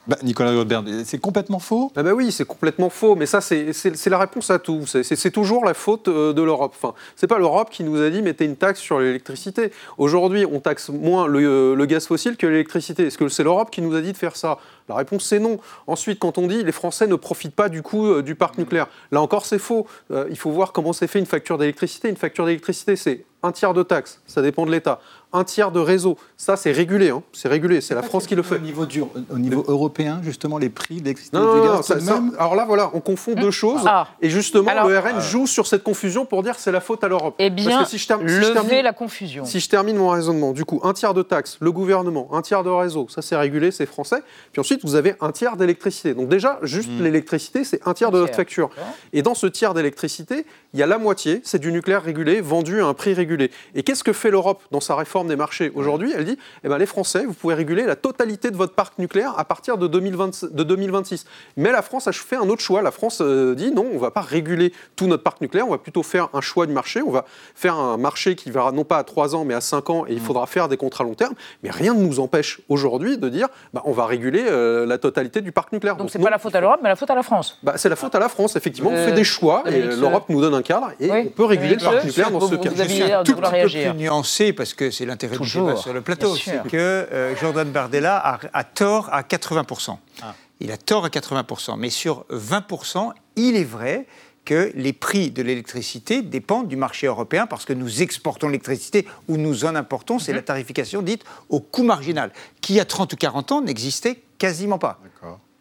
[0.06, 4.06] Bah, Nicolas Godbert, c'est complètement faux ah bah Oui, c'est complètement faux, mais ça, c'est
[4.06, 4.86] la réponse à tout.
[4.86, 6.74] C'est toujours la faute euh, de l'Europe.
[6.74, 9.72] Enfin, c'est pas l'Europe qui nous a dit mettez une taxe sur l'électricité.
[9.98, 13.06] Aujourd'hui, on taxe moins le, euh, le gaz fossile que l'électricité.
[13.06, 14.58] Est-ce que c'est l'Europe qui nous a dit de faire ça?
[14.88, 15.58] La réponse, c'est non.
[15.86, 18.88] Ensuite, quand on dit les Français ne profitent pas du coup euh, du parc nucléaire,
[19.12, 19.86] là encore, c'est faux.
[20.30, 22.08] il faut voir comment c'est fait une facture d'électricité.
[22.08, 25.00] Une facture d'électricité, c'est un tiers de taxes, ça dépend de l'État
[25.32, 26.16] un tiers de réseau.
[26.36, 27.10] Ça, c'est régulé.
[27.10, 27.22] Hein.
[27.32, 27.80] C'est régulé.
[27.80, 28.56] C'est la France qui le fait.
[28.56, 32.64] Au niveau, du, au niveau européen, justement, les prix d'électricité du gaz, ça, Alors là,
[32.66, 33.82] voilà, on confond deux choses.
[33.86, 34.08] Ah.
[34.20, 37.04] Et justement, le RN euh, joue sur cette confusion pour dire que c'est la faute
[37.04, 37.34] à l'Europe.
[37.38, 39.44] Eh bien, Parce que si je, termine, la confusion.
[39.44, 42.64] Si je termine mon raisonnement, du coup, un tiers de taxes, le gouvernement, un tiers
[42.64, 44.22] de réseau, ça c'est régulé, c'est français.
[44.52, 46.14] Puis ensuite, vous avez un tiers d'électricité.
[46.14, 47.02] Donc déjà, juste hmm.
[47.02, 48.70] l'électricité, c'est un tiers de notre facture.
[49.12, 52.80] Et dans ce tiers d'électricité, il y a la moitié, c'est du nucléaire régulé, vendu
[52.80, 53.50] à un prix régulé.
[53.74, 55.19] Et qu'est-ce que fait l'Europe dans sa réforme?
[55.28, 58.56] Des marchés aujourd'hui elle dit eh ben, les Français, vous pouvez réguler la totalité de
[58.56, 61.24] votre parc nucléaire à partir de, 2026.
[61.56, 62.82] Mais la France a fait un autre choix.
[62.82, 65.70] La France euh, dit non, on ne va pas réguler tout notre parc nucléaire, on
[65.70, 67.02] va plutôt faire un choix du marché.
[67.02, 69.90] On va faire un marché qui verra non pas à 3 ans, mais à 5
[69.90, 70.20] ans, et il mmh.
[70.20, 71.34] faudra faire des contrats long terme.
[71.62, 75.40] Mais rien ne nous empêche aujourd'hui de dire bah, on va réguler euh, la totalité
[75.40, 75.96] du parc nucléaire.
[75.96, 77.58] Donc, ce n'est pas la faute à l'Europe, mais la faute à la France.
[77.62, 78.90] Bah, c'est la faute à la France, effectivement.
[78.90, 81.82] on fait des choix, et l'Europe nous donne un cadre, et on peut réguler le
[81.82, 82.56] parc nucléaire dans ce
[82.90, 86.00] suis un tout petit peu plus nuancé, parce que c'est l'intérêt du débat sur le
[86.00, 86.34] plateau
[86.68, 89.96] que euh, Jordan Bardella a, tort à 80%.
[90.22, 90.34] Ah.
[90.60, 91.76] Il a tort à 80%.
[91.78, 94.06] Mais sur 20%, il est vrai
[94.44, 99.36] que les prix de l'électricité dépendent du marché européen parce que nous exportons l'électricité ou
[99.36, 100.18] nous en importons.
[100.18, 100.36] C'est mhm.
[100.36, 104.22] la tarification dite au coût marginal, qui il y a 30 ou 40 ans n'existait
[104.38, 104.98] quasiment pas.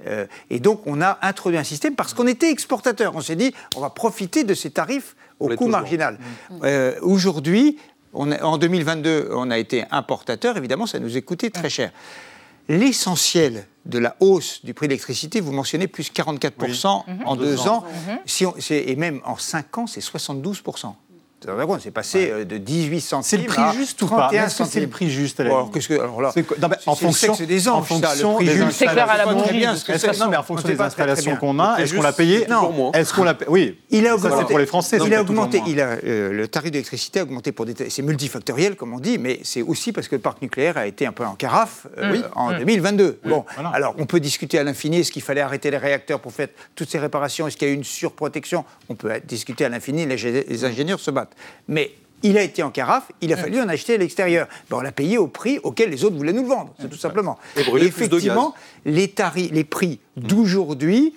[0.08, 3.16] Euh, et donc on a introduit un système parce qu'on était exportateur.
[3.16, 6.18] On s'est dit on va profiter de ces tarifs au coût marginal.
[6.64, 7.78] Euh, aujourd'hui,
[8.14, 11.92] en 2022, on a été importateur, évidemment, ça nous a coûté très cher.
[12.68, 17.84] L'essentiel de la hausse du prix de l'électricité, vous mentionnez plus 44% en deux, ans,
[18.26, 20.94] si et même en cinq ans, c'est 72%.
[21.80, 23.24] C'est passé euh, de 18 centimes.
[23.24, 25.72] C'est le prix juste ou pas Est-ce que c'est le prix juste à la alors,
[25.72, 28.46] que, alors là, non, mais en fonction c'est des anges, en fonction ça, le prix
[28.48, 28.72] juste.
[28.72, 29.66] C'est clair à la bougie.
[30.20, 32.92] Non, mais en fonction des installations qu'on a, est-ce qu'on l'a payé Non.
[32.94, 33.78] Est-ce qu'on l'a Oui.
[33.90, 34.36] Il a augmenté.
[34.36, 34.98] Ça, c'est pour les Français.
[35.06, 35.62] Il a augmenté.
[35.68, 37.90] Il a euh, le tarif d'électricité a augmenté pour des.
[37.90, 41.06] C'est multifactoriel, comme on dit, mais c'est aussi parce que le parc nucléaire a été
[41.06, 43.20] un peu en carafe euh, en 2022.
[43.26, 45.00] Bon, alors on peut discuter à l'infini.
[45.00, 47.74] Est-ce qu'il fallait arrêter les réacteurs pour faire toutes ces réparations Est-ce qu'il y a
[47.74, 48.66] eu une surprotection?
[48.90, 50.06] On peut discuter à l'infini.
[50.06, 51.29] Les ingénieurs se battent.
[51.68, 54.48] Mais il a été en carafe, il a fallu en acheter à l'extérieur.
[54.70, 56.98] Ben, on l'a payé au prix auquel les autres voulaient nous le vendre, c'est tout
[56.98, 57.38] simplement.
[57.56, 58.54] Et, effectivement,
[58.86, 60.22] les, tarifs, les prix mm.
[60.22, 61.16] d'aujourd'hui,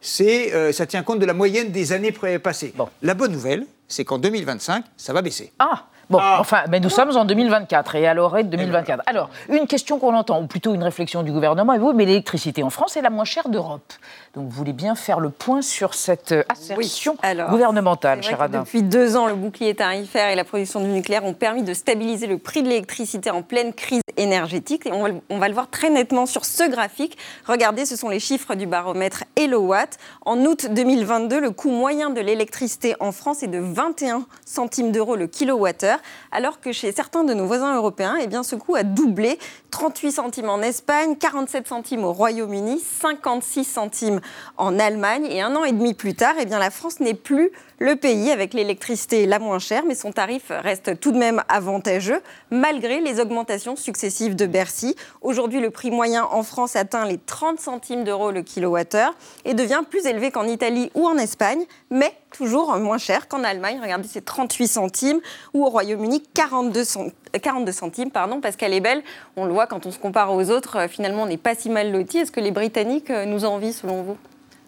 [0.00, 2.74] c'est, euh, ça tient compte de la moyenne des années passées.
[3.02, 5.52] La bonne nouvelle, c'est qu'en 2025, ça va baisser.
[5.58, 6.36] Ah Bon, ah.
[6.38, 9.02] enfin, mais nous sommes en 2024 et à l'oreille de 2024.
[9.06, 12.62] Alors, une question qu'on entend, ou plutôt une réflexion du gouvernement, est oui, mais l'électricité
[12.62, 13.92] en France est la moins chère d'Europe.
[14.36, 17.16] Donc, vous voulez bien faire le point sur cette euh, assertion
[17.50, 18.60] gouvernementale, cher Adam.
[18.60, 22.28] Depuis deux ans, le bouclier tarifaire et la production du nucléaire ont permis de stabiliser
[22.28, 24.86] le prix de l'électricité en pleine crise énergétique.
[24.86, 27.18] Et on va, on va, le voir très nettement sur ce graphique.
[27.46, 29.98] Regardez, ce sont les chiffres du baromètre Elowatt.
[30.24, 35.16] En août 2022, le coût moyen de l'électricité en France est de 21 centimes d'euros
[35.16, 35.98] le kilowattheure,
[36.32, 39.38] alors que chez certains de nos voisins européens, eh bien, ce coût a doublé.
[39.70, 44.20] 38 centimes en Espagne, 47 centimes au Royaume-Uni, 56 centimes
[44.56, 45.26] en Allemagne.
[45.26, 48.30] Et un an et demi plus tard, eh bien, la France n'est plus le pays
[48.30, 53.20] avec l'électricité la moins chère, mais son tarif reste tout de même avantageux, malgré les
[53.20, 54.94] augmentations successives de Bercy.
[55.22, 59.82] Aujourd'hui, le prix moyen en France atteint les 30 centimes d'euros le kilowattheure et devient
[59.88, 63.80] plus élevé qu'en Italie ou en Espagne, mais toujours moins cher qu'en Allemagne.
[63.82, 65.20] Regardez, c'est 38 centimes,
[65.52, 67.12] ou au Royaume-Uni, 42 centimes.
[67.40, 69.02] 42 centimes, pardon, parce qu'elle est belle.
[69.36, 71.90] On le voit quand on se compare aux autres, finalement, on n'est pas si mal
[71.90, 72.18] loti.
[72.18, 74.16] Est-ce que les Britanniques euh, nous envient selon vous?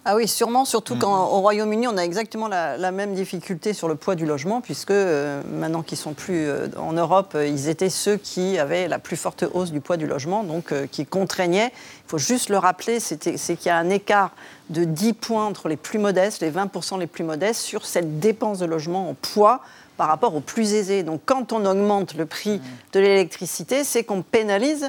[0.08, 0.98] Ah oui, sûrement, surtout mm.
[1.00, 5.42] qu'au Royaume-Uni, on a exactement la, même difficulté sur le poids du logement, puisque euh,
[5.52, 9.16] maintenant qu'ils sont plus euh, en Europe, euh, ils étaient ceux qui avaient la plus
[9.16, 11.72] forte hausse du poids du logement, donc qui contraignaient.
[12.06, 14.30] Il faut juste le rappeler, c'est qu'il y a un écart
[14.70, 18.60] de 10 points entre les plus modestes, les 20% les plus modestes, sur cette dépense
[18.60, 19.60] de logement en poids
[19.96, 21.02] par rapport aux plus aisés.
[21.02, 22.62] Donc quand on augmente le prix mm.
[22.92, 24.88] de l'électricité, c'est qu'on pénalise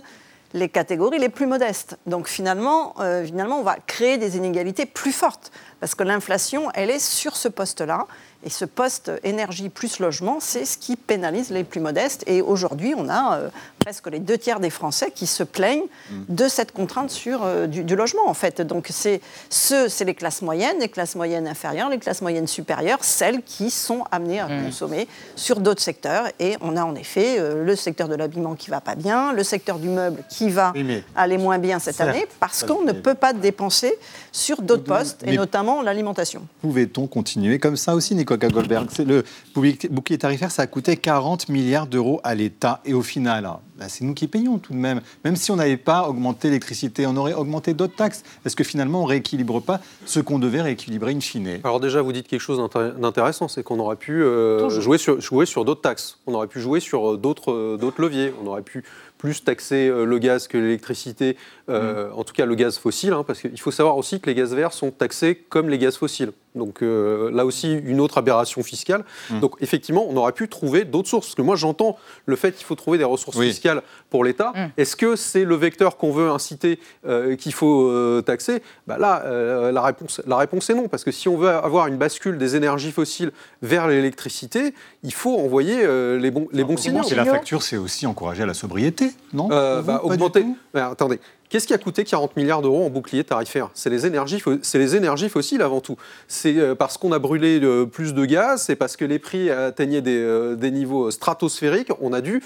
[0.53, 1.97] les catégories les plus modestes.
[2.05, 6.89] Donc finalement, euh, finalement, on va créer des inégalités plus fortes, parce que l'inflation, elle
[6.89, 8.07] est sur ce poste-là.
[8.43, 12.23] Et ce poste énergie plus logement, c'est ce qui pénalise les plus modestes.
[12.28, 16.15] Et aujourd'hui, on a euh, presque les deux tiers des Français qui se plaignent mm.
[16.30, 18.62] de cette contrainte sur euh, du, logement, en fait.
[18.62, 23.00] Donc c'est ce, c'est les classes moyennes, les classes moyennes inférieures, les classes moyennes supérieures,
[23.04, 24.65] celles qui sont amenées à mm.
[24.65, 26.28] consommer sur d'autres secteurs.
[26.39, 29.43] Et on a en effet euh, le secteur de l'habillement qui va pas bien, le
[29.43, 30.73] secteur du meuble qui va
[31.15, 33.97] aller moins bien cette année, parce qu'on ne peut pas dépenser
[34.32, 36.45] sur d'autres postes, et notamment l'alimentation.
[36.62, 39.24] Pouvait-on continuer comme ça aussi, Nicolas Goldberg Le
[39.90, 42.82] bouclier tarifaire, ça a coûté 40 milliards d'euros à l'État.
[42.86, 45.02] Et au final, bah, c'est nous qui payons tout de même.
[45.24, 48.24] Même si on n'avait pas augmenté l'électricité, on aurait augmenté d'autres taxes.
[48.46, 51.60] Est-ce que finalement on ne rééquilibre pas ce qu'on devait rééquilibrer in fine?
[51.63, 52.60] Alors déjà, vous dites quelque chose
[53.00, 56.20] d'intéressant, c'est qu'on aurait pu euh, jouer sur, jouer sur d'autres taxes.
[56.26, 58.34] On aurait pu jouer sur euh, d'autres euh, d'autres leviers.
[58.44, 58.84] On aurait pu
[59.18, 61.38] plus taxer le gaz que l'électricité,
[61.68, 61.74] mmh.
[62.13, 64.54] en tout cas le gaz fossile, hein, parce qu'il faut savoir aussi que les gaz
[64.54, 66.34] verts sont taxés comme les gaz fossiles.
[66.54, 69.04] Donc là aussi, une autre aberration fiscale.
[69.32, 69.40] Mmh.
[69.40, 71.30] Donc effectivement, on aurait pu trouver d'autres sources.
[71.30, 73.66] Parce que moi, j'entends le fait qu'il faut trouver des ressources fiscales
[74.10, 74.53] pour l'État.
[74.56, 74.71] Mm.
[74.77, 78.62] Est-ce que c'est le vecteur qu'on veut inciter euh, qu'il faut euh, taxer?
[78.88, 81.88] Bah Là, euh, la, réponse, la réponse est non, parce que si on veut avoir
[81.88, 85.86] une bascule des énergies fossiles vers l'électricité, il faut envoyer
[86.17, 87.03] les bons, les bons signaux.
[87.10, 89.47] Et la facture, c'est aussi encourager à la sobriété, non?
[89.47, 90.45] Bah, Augmenter.
[90.73, 93.69] attendez, Qu'est-ce qui a coûté 40 milliards d'euros en bouclier tarifaire?
[93.73, 95.95] C'est les, énergies, les énergies fossiles avant tout.
[96.27, 97.60] C'est parce qu'on a brûlé
[97.91, 102.21] plus de gaz, c'est parce que les prix atteignaient des, des niveaux stratosphériques, on a
[102.21, 102.41] dû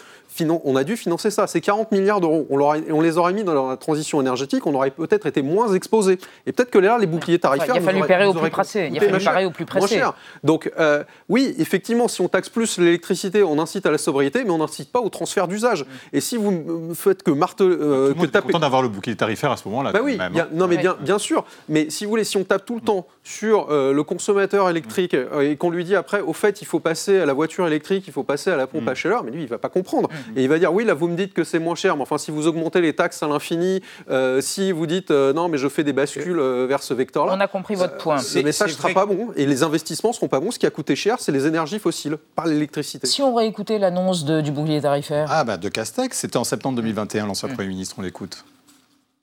[0.64, 1.48] on a dû financer ça.
[1.48, 2.48] C'est 40 milliards d'euros.
[2.50, 6.18] On, on, les aurait mis dans la transition énergétique, on aurait peut-être été moins exposés.
[6.46, 7.76] Et peut-être que là, les boucliers tarifaires.
[7.76, 8.90] il a fallu parer au plus pressé.
[8.92, 10.02] Il a fallu parer au plus pressé.
[10.44, 14.52] Donc, euh, oui, effectivement, si on taxe plus l'électricité, on incite à la sobriété, mais
[14.52, 15.86] on n'incite pas au transfert d'usage.
[16.14, 17.62] Et si vous faites que Marthe.
[17.62, 19.92] Euh, que d'avoir le bouclier tarifaire à ce moment-là.
[19.92, 20.48] Bah oui, même, hein.
[20.54, 21.44] non, mais bien, bien sûr.
[21.70, 25.16] Mais si vous voulez, si on tape tout le temps sur euh, le consommateur électrique
[25.42, 28.14] et qu'on lui dit après, au fait, il faut passer à la voiture électrique, il
[28.14, 28.90] faut passer à la pompe mm.
[28.90, 30.10] à chaleur, mais lui, il ne va pas comprendre.
[30.10, 30.38] Mm.
[30.38, 32.20] Et il va dire, oui, la vous me dites que c'est moins cher, mais enfin,
[32.20, 35.68] si vous augmentez les taxes à l'infini, euh, si vous dites euh, non, mais je
[35.68, 37.34] fais des bascules euh, vers ce vecteur-là.
[37.36, 38.18] On a compris votre point.
[38.18, 40.52] le message ne sera pas bon et les investissements ne seront pas bons.
[40.52, 43.08] Ce qui a coûté cher, c'est les énergies fossiles, par l'électricité.
[43.08, 47.26] Si on réécoutait l'annonce du bouclier tarifaire Ah, bah de Castex, c'était en septembre 2021,
[47.26, 48.46] l'ancien Premier ministre, on l'écoute.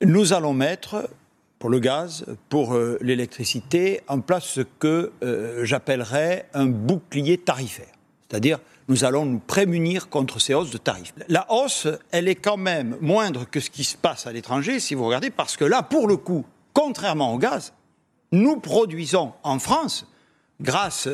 [0.01, 1.09] Nous allons mettre
[1.59, 5.11] pour le gaz, pour l'électricité, en place ce que
[5.63, 7.91] j'appellerais un bouclier tarifaire.
[8.29, 11.13] C'est-à-dire, nous allons nous prémunir contre ces hausses de tarifs.
[11.27, 14.95] La hausse, elle est quand même moindre que ce qui se passe à l'étranger, si
[14.95, 17.73] vous regardez, parce que là, pour le coup, contrairement au gaz,
[18.31, 20.07] nous produisons en France,
[20.61, 21.07] grâce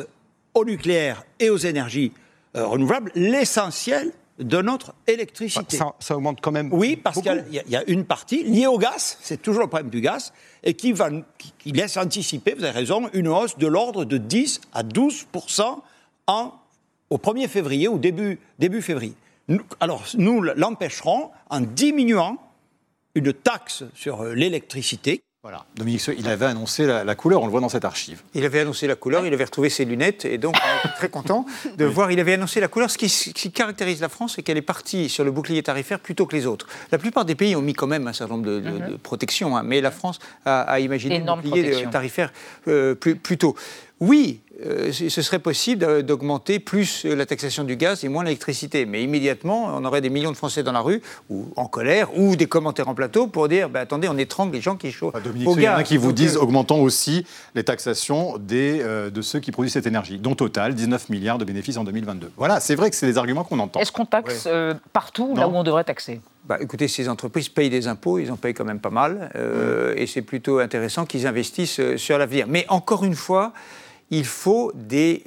[0.54, 2.12] au nucléaire et aux énergies
[2.56, 5.78] euh, renouvelables, l'essentiel de notre électricité.
[5.98, 6.72] Ça, augmente quand même.
[6.72, 10.00] Oui, parce qu'il y, a une partie liée au gaz, c'est toujours le problème du
[10.00, 11.10] gaz, et qui, va,
[11.58, 15.26] qui, laisse anticiper, vous avez raison, une hausse de l'ordre de 10 à 12
[16.26, 16.52] en,
[17.10, 19.14] au 1er février ou début, début février.
[19.80, 22.36] alors, nous l'empêcherons en diminuant
[23.14, 25.64] une taxe sur l'électricité voilà.
[25.76, 28.20] Dominique il avait annoncé la, couleur, on le voit dans cette archive.
[28.34, 31.08] Il avait annoncé la couleur, il avait retrouvé ses lunettes, et donc on est très
[31.08, 32.90] content de voir, il avait annoncé la couleur.
[32.90, 36.34] Ce qui, caractérise la France, c'est qu'elle est partie sur le bouclier tarifaire plutôt que
[36.34, 36.66] les autres.
[36.90, 38.98] La plupart des pays ont mis quand même un certain nombre de, mhm.
[38.98, 42.32] protections, hein, mais la France a, imaginé le bouclier tarifaire
[42.66, 43.54] euh, plus, plus tôt.
[44.00, 48.86] Oui, euh, ce serait possible d'augmenter plus la taxation du gaz et moins l'électricité.
[48.86, 52.36] Mais immédiatement, on aurait des millions de Français dans la rue, ou en colère, ou
[52.36, 55.14] des commentaires en plateau pour dire bah, attendez, on étrangle les gens qui chauffent.
[55.16, 58.80] Ah, Dominique, il y en a qui vous disent euh, augmentons aussi les taxations des,
[58.82, 62.32] euh, de ceux qui produisent cette énergie, dont Total, 19 milliards de bénéfices en 2022.
[62.36, 63.80] Voilà, c'est vrai que c'est des arguments qu'on entend.
[63.80, 64.46] Est-ce qu'on taxe
[64.92, 66.20] partout là où on devrait taxer?
[66.44, 69.30] Bah, écoutez, ces entreprises payent des impôts, ils en payent quand même pas mal,
[69.96, 72.46] et c'est plutôt intéressant qu'ils investissent sur l'avenir.
[72.48, 73.52] Mais encore une fois,
[74.10, 75.24] il faut des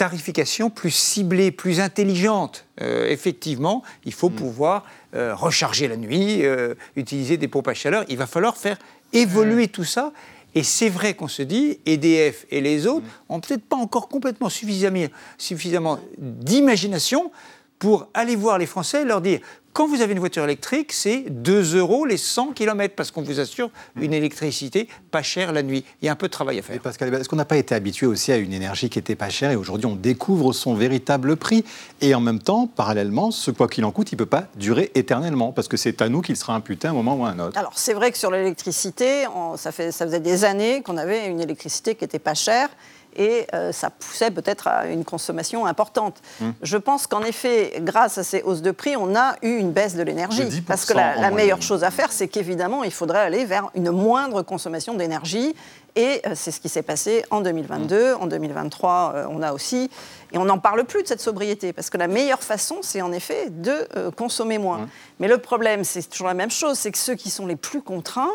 [0.00, 2.64] tarifications plus ciblées, plus intelligentes.
[2.80, 4.34] Euh, effectivement, il faut mm.
[4.34, 8.06] pouvoir euh, recharger la nuit, euh, utiliser des pompes à chaleur.
[8.08, 8.78] Il va falloir faire
[9.12, 10.12] évoluer tout ça.
[10.54, 13.40] Et c'est vrai qu'on se dit, EDF et les autres n'ont mm.
[13.42, 17.30] peut-être pas encore complètement suffisamment, suffisamment d'imagination
[17.78, 19.40] pour aller voir les Français et leur dire
[19.72, 23.38] quand vous avez une voiture électrique, c'est 2 euros les 100 km parce qu'on vous
[23.38, 25.84] assure une électricité pas chère la nuit.
[26.02, 26.80] Il y a un peu de travail à faire.
[26.80, 29.52] Pascal, est-ce qu'on n'a pas été habitué aussi à une énergie qui était pas chère
[29.52, 31.64] et aujourd'hui on découvre son véritable prix?
[32.00, 34.90] Et en même temps, parallèlement, ce quoi qu'il en coûte, il ne peut pas durer
[34.94, 37.38] éternellement parce que c'est à nous qu'il sera imputé à un moment ou à un
[37.38, 37.56] autre.
[37.56, 39.24] Alors c'est vrai que sur l'électricité,
[39.56, 42.70] ça, fait, ça faisait des années qu'on avait une électricité qui n'était pas chère
[43.16, 46.20] et euh, ça poussait peut-être à une consommation importante.
[46.40, 46.54] Hum.
[46.62, 49.94] Je pense qu'en effet, grâce à ces hausses de prix, on a eu une baisse
[49.94, 50.62] de l'énergie.
[50.66, 54.42] Parce que la, meilleure chose à faire, c'est qu'évidemment, il faudrait aller vers une moindre
[54.42, 55.54] consommation d'énergie.
[55.96, 58.14] Et euh, c'est ce qui s'est passé en 2022.
[58.14, 58.22] Hum.
[58.22, 59.90] En 2023, euh, on a aussi.
[60.32, 63.10] Et on n'en parle plus de cette sobriété, parce que la meilleure façon, c'est en
[63.10, 64.78] effet de consommer moins.
[64.78, 64.88] Hum.
[65.18, 67.82] Mais le problème, c'est toujours la même chose, c'est que ceux qui sont les plus
[67.82, 68.30] contraints,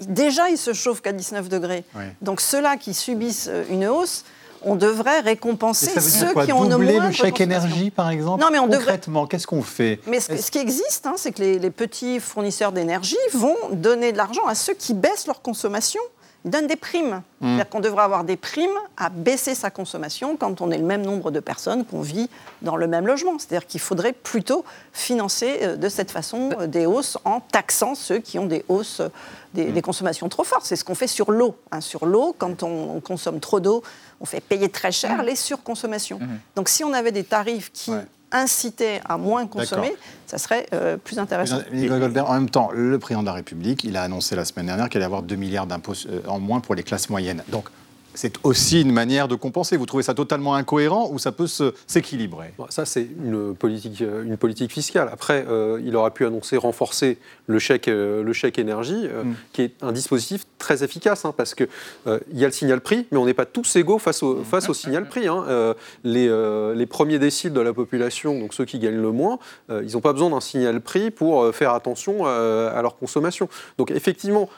[0.00, 1.84] déjà, ils se chauffent qu'à 19 degrés.
[2.20, 4.24] Donc ceux-là qui subissent euh, une hausse,
[4.64, 8.68] on devrait récompenser ceux qui ont Doubler le chèque énergie, par exemple Non, mais on
[8.68, 13.16] Concrètement, qu'est-ce qu'on fait Mais ce, qui existe, hein, c'est que les, petits fournisseurs d'énergie
[13.32, 16.00] vont donner de l'argent à ceux qui baissent leur consommation.
[16.44, 17.22] Ils donnent des primes.
[17.40, 17.46] Hmm.
[17.46, 21.02] C'est-à-dire qu'on devrait avoir des primes à baisser sa consommation quand on est le même
[21.02, 22.28] nombre de personnes qu'on vit
[22.62, 23.38] dans le même logement.
[23.38, 28.18] C'est-à-dire qu'il faudrait plutôt financer euh, de cette façon euh, des hausses en taxant ceux
[28.18, 29.02] qui ont des hausses
[29.54, 29.72] Mm.
[29.72, 30.64] des, consommations trop fortes.
[30.64, 31.56] C'est ce qu'on fait sur l'eau.
[31.70, 31.80] Hein.
[31.80, 33.82] Sur l'eau, quand on, consomme trop d'eau,
[34.20, 35.26] on fait payer très cher mm.
[35.26, 36.18] les surconsommations.
[36.18, 36.38] Mm.
[36.56, 37.92] Donc si on avait des tarifs qui
[38.32, 39.94] incitaient à moins consommer,
[40.26, 41.58] ça serait euh, plus intéressant.
[41.58, 44.98] en même temps, le président de la République, il a annoncé la semaine dernière qu'il
[44.98, 47.42] allait avoir 2 milliards d'impôts euh, en moins pour les classes moyennes.
[47.48, 47.68] Donc
[48.14, 49.76] c'est aussi une manière de compenser.
[49.76, 51.46] Vous trouvez ça totalement incohérent ou ça peut
[51.86, 52.52] s'équilibrer?
[52.68, 55.08] Ça, c'est une politique, euh, une politique fiscale.
[55.12, 59.32] Après, euh, il aurait pu annoncer renforcer le chèque, euh, le chèque énergie, mm.
[59.52, 61.68] qui est un dispositif très efficace, hein, parce qu'il
[62.06, 64.68] il y a le signal prix, mais on n'est pas tous égaux face au, face
[64.68, 65.26] au signal prix.
[65.26, 65.74] Hein.
[66.04, 66.28] les,
[66.74, 69.38] les, premiers déciles de la population, donc ceux qui gagnent le moins,
[69.70, 73.48] ils n'ont pas besoin d'un signal prix pour faire attention à leur consommation.
[73.78, 74.48] Donc effectivement,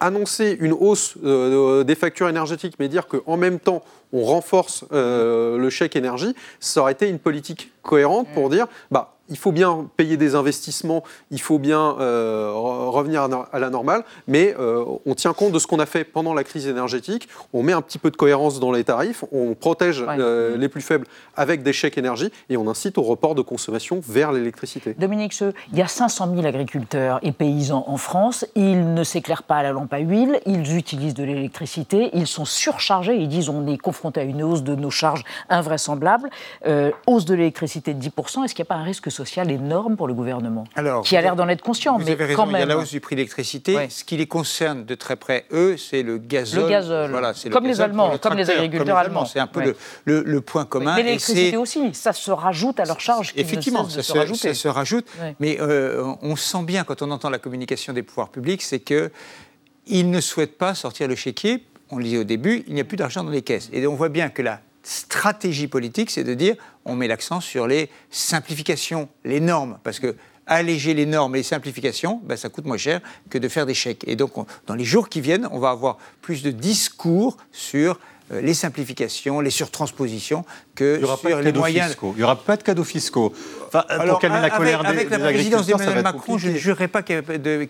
[0.00, 5.56] annoncer une hausse euh, des factures énergétiques, mais dire qu'en même temps, on renforce euh,
[5.56, 9.88] le chèque énergie, ça aurait été une politique cohérente pour dire, bah, il faut bien
[9.96, 15.32] payer des investissements, il faut bien euh, revenir à la normale, mais euh, on tient
[15.32, 18.10] compte de ce qu'on a fait pendant la crise énergétique, on met un petit peu
[18.10, 22.30] de cohérence dans les tarifs, on protège euh, les plus faibles avec des chèques énergie
[22.50, 24.94] et on incite au report de consommation vers l'électricité.
[24.98, 25.32] Dominique
[25.72, 29.62] il y a 500 000 agriculteurs et paysans en France, ils ne s'éclairent pas à
[29.62, 33.78] la lampe à huile, ils utilisent de l'électricité, ils sont surchargés, ils disent on est
[33.78, 36.28] confronté à une hausse de nos charges invraisemblables,
[37.06, 40.06] hausse de l'électricité de 10%, est-ce qu'il n'y a pas un risque social énorme pour
[40.06, 41.98] le gouvernement, Alors, qui a l'air d'en être conscient.
[41.98, 42.56] mais quand même.
[42.56, 43.88] Il y a la hausse du prix de l'électricité.
[43.88, 46.64] Ce qui les concerne de très près, eux, c'est le gazole.
[46.64, 47.10] Le gazole.
[47.10, 49.24] Voilà, comme les Allemands, comme les agriculteurs allemands.
[49.24, 50.96] C'est un peu le, point commun.
[50.96, 53.32] Mais l'électricité aussi, ça se rajoute à leur charge.
[53.36, 55.06] Effectivement, ça, se, ça se rajoute.
[55.40, 59.10] Mais euh, on sent bien quand on entend la communication des pouvoirs publics, c'est que
[59.86, 61.64] ils ne souhaitent pas sortir le chéquier.
[61.90, 63.68] On le disait au début, il n'y a plus d'argent dans les caisses.
[63.72, 67.66] Et on voit bien que la stratégie politique, c'est de dire on met l'accent sur
[67.66, 70.16] les simplifications, les normes, parce que
[70.46, 73.74] alléger les normes et les simplifications, ben, ça coûte moins cher que de faire des
[73.74, 74.04] chèques.
[74.06, 74.32] Et donc,
[74.66, 78.00] dans les jours qui viennent, on va avoir plus de discours sur
[78.40, 81.88] les simplifications, les surtranspositions, que sur les moyens.
[81.88, 82.12] Fiscaux.
[82.16, 83.32] Il n'y aura pas de cadeaux fiscaux.
[83.68, 86.88] Enfin, pour calmer la colère avec, des, avec la présidence d'Emmanuel Macron, je ne jurerai
[86.88, 87.22] pas qu'il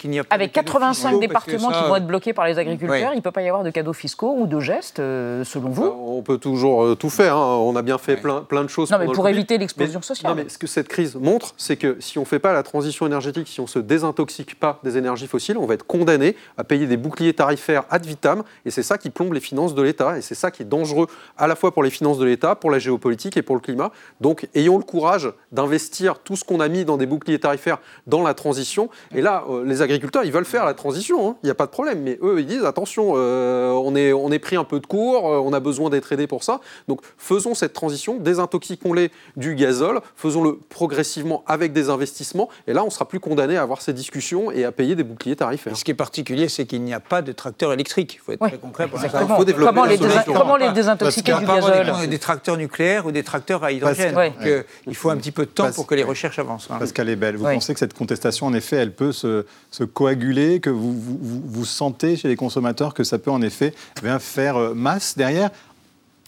[0.07, 3.21] n'y a, pas Avec 85 départements qui vont être bloqués par les agriculteurs, il ne
[3.21, 5.83] peut pas y avoir de cadeaux fiscaux ou de gestes, euh, selon vous?
[5.83, 7.37] Bah, On peut toujours euh, tout faire.
[7.37, 7.57] Hein.
[7.57, 8.91] On a bien fait plein, plein de choses.
[8.91, 10.33] Non, mais pour éviter l'explosion sociale.
[10.33, 12.63] Non, mais ce que cette crise montre, c'est que si on ne fait pas la
[12.63, 16.37] transition énergétique, si on ne se désintoxique pas des énergies fossiles, on va être condamné
[16.59, 18.43] à payer des boucliers tarifaires ad vitam.
[18.65, 20.19] Et c'est ça qui plombe les finances de l'État.
[20.19, 22.71] Et c'est ça qui est dangereux à la fois pour les finances de l'État, pour
[22.71, 23.91] la géopolitique et pour le climat.
[24.21, 28.23] Donc ayons le courage d'investir tout ce qu'on a mis dans des boucliers tarifaires dans
[28.23, 28.89] la transition.
[29.15, 31.37] Et là, euh, les agriculteurs, ils veulent faire la transition, hein.
[31.43, 32.03] il n'y a pas de problème.
[32.03, 35.29] Mais eux, ils disent, attention, euh, on, est, on est pris un peu de cours,
[35.29, 36.61] euh, on a besoin d'être aidé pour ça.
[36.89, 42.49] Donc faisons cette transition, désintoxiquons-les du gazole, faisons-le progressivement avec des investissements.
[42.67, 45.37] Et là, on sera plus condamné à avoir ces discussions et à payer des boucliers
[45.37, 45.77] tarifaires.
[45.77, 48.15] ce qui est particulier, c'est qu'il n'y a pas de tracteurs électriques.
[48.15, 49.07] Il faut être très concret pour ça.
[49.07, 49.99] Il faut développer comment, les
[50.33, 54.15] comment les désintoxiquer du gazole Des tracteurs nucléaires ou des tracteurs à hydrogène.
[54.15, 56.69] Donc, il faut un petit peu de temps pour que les recherches avancent.
[56.71, 56.79] Hein.
[56.79, 59.45] Pascal Ebel, vous pensez que cette contestation, en effet, elle peut se,
[59.93, 63.75] coaguler, que vous, vous, sentez chez les consommateurs que ça peut en effet
[64.19, 65.51] faire euh, masse derrière?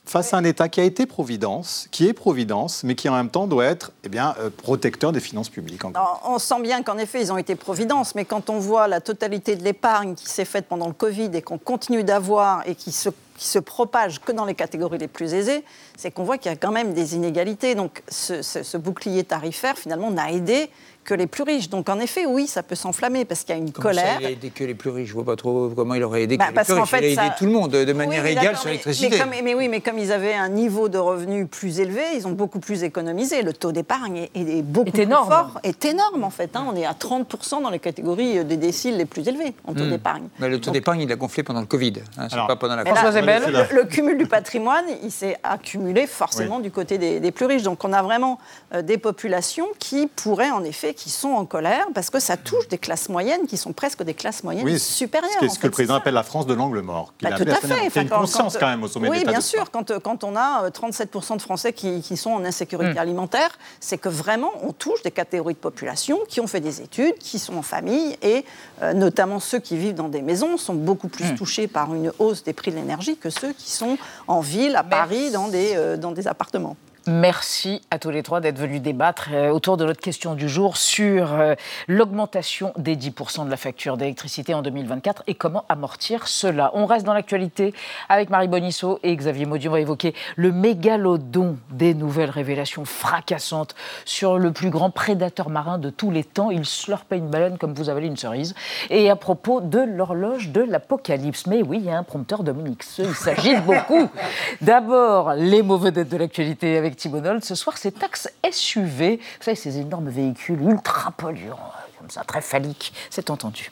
[0.04, 3.30] Face à un État qui a été Providence, qui est Providence, mais qui en même
[3.30, 5.82] temps doit être eh bien, euh, protecteur des finances publiques.
[6.24, 9.56] on sent bien qu'en effet, ils ont été Providence, mais quand on voit la totalité
[9.56, 13.08] de l'épargne qui s'est faite pendant le Covid et qu'on continue d'avoir et qui se
[13.36, 15.64] qui se propage que dans les catégories les plus aisées,
[15.96, 17.74] c'est qu'on voit qu'il y a quand même des inégalités.
[17.74, 20.70] Donc ce, ce bouclier tarifaire, finalement, n'a aidé
[21.04, 21.68] que les plus riches.
[21.68, 24.14] Donc en effet, oui, ça peut s'enflammer parce qu'il y a une colère.
[24.14, 25.08] Ça, il a aidé que les plus riches?
[25.08, 26.90] Je vois pas trop comment il aurait aidé bah, que les plus riches.
[27.12, 29.18] il a aidé tout le monde de manière égale sur l'électricité.
[29.30, 32.32] Mais, mais, oui, mais comme ils avaient un niveau de revenus plus élevé, ils ont
[32.32, 33.42] beaucoup plus économisé.
[33.42, 35.28] Le taux d'épargne est, beaucoup plus énorme.
[35.28, 35.60] fort.
[35.62, 36.56] Est énorme en fait.
[36.56, 36.66] Hein.
[36.68, 39.90] On est à 30% dans les catégories des déciles les plus élevés en taux hmm.
[39.90, 40.28] d'épargne.
[40.40, 41.94] le taux d'épargne, il a gonflé pendant le Covid.
[42.18, 46.70] Hein, pas pendant la François le, le, cumul du patrimoine, il s'est accumulé forcément du
[46.70, 47.62] côté des, des, plus riches.
[47.62, 48.38] Donc on a vraiment
[48.74, 52.68] euh, des populations qui pourraient en effet, qui sont en colère parce que ça touche
[52.68, 55.30] des classes moyennes qui sont presque des classes moyennes supérieures.
[55.40, 57.12] C'est ce que, le président appelle la France de l'angle mort.
[57.22, 57.86] Bah, tout à fait.
[57.86, 59.70] Il y a une conscience quand, même au sommet Oui, bien sûr.
[59.70, 62.98] Quand, quand, on a 37% euh, de Français qui, qui sont en insécurité mm.
[62.98, 67.18] alimentaire, c'est que vraiment on touche des catégories de population qui ont fait des études,
[67.18, 68.44] qui sont en famille et
[68.82, 71.34] euh, notamment ceux qui vivent dans des maisons sont beaucoup plus mm.
[71.36, 74.82] touchés par une hausse des prix de l'énergie que ceux qui sont en ville, à
[74.82, 76.76] Paris, dans des, euh, dans des appartements.
[77.06, 80.78] Merci à tous les trois d'être venus débattre euh, autour de notre question du jour
[80.78, 81.54] sur euh,
[81.86, 86.70] l'augmentation des 10% de la facture d'électricité en 2024 et comment amortir cela.
[86.72, 87.74] On reste dans l'actualité
[88.08, 89.68] avec Marie Bonisseau et Xavier Maudy.
[89.68, 93.74] On va évoquer le mégalodon des nouvelles révélations fracassantes
[94.06, 96.50] sur le plus grand prédateur marin de tous les temps.
[96.50, 98.54] Il slurpait une baleine comme vous avalez une cerise.
[98.88, 101.48] Et à propos de l'horloge de l'apocalypse.
[101.48, 104.08] Mais oui, il y a un prompteur Dominique Il s'agit beaucoup.
[104.62, 106.93] D'abord, les mauvais dettes de l'actualité avec
[107.42, 112.40] ce soir, ces taxes SUV, vous savez, ces énormes véhicules ultra polluants, comme ça, très
[112.40, 113.70] phalliques, c'est entendu.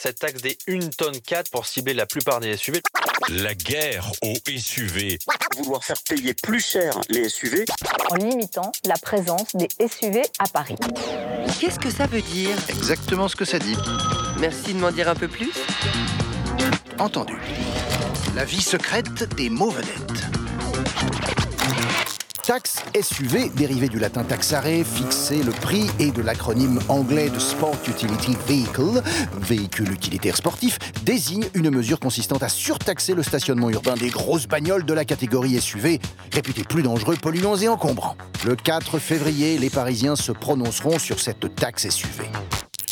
[0.00, 2.80] Cette taxe des 1 tonne 4 pour cibler la plupart des SUV.
[3.30, 5.18] La guerre aux SUV.
[5.56, 7.64] Vouloir faire payer plus cher les SUV.
[8.10, 10.76] En limitant la présence des SUV à Paris.
[11.60, 12.56] Qu'est-ce que ça veut dire?
[12.68, 13.76] Exactement ce que ça dit.
[14.38, 15.50] Merci de m'en dire un peu plus.
[17.00, 17.36] Entendu.
[18.36, 20.27] La vie secrète des mauvaisettes.
[22.48, 27.76] Taxe SUV, dérivé du latin taxare, fixer le prix, et de l'acronyme anglais de Sport
[27.86, 29.02] Utility Vehicle,
[29.38, 34.86] véhicule utilitaire sportif, désigne une mesure consistant à surtaxer le stationnement urbain des grosses bagnoles
[34.86, 36.00] de la catégorie SUV,
[36.32, 38.16] réputés plus dangereux, polluants et encombrants.
[38.46, 42.30] Le 4 février, les Parisiens se prononceront sur cette taxe SUV.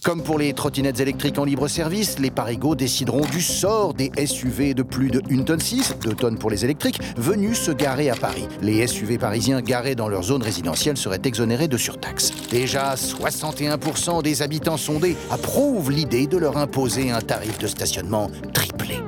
[0.07, 4.73] Comme pour les trottinettes électriques en libre service, les Parigots décideront du sort des SUV
[4.73, 8.15] de plus de 1 tonne 6, 2 tonnes pour les électriques, venus se garer à
[8.15, 8.47] Paris.
[8.63, 12.31] Les SUV parisiens garés dans leur zone résidentielle seraient exonérés de surtaxe.
[12.53, 19.01] Déjà, 61% des habitants sondés approuvent l'idée de leur imposer un tarif de stationnement triplé.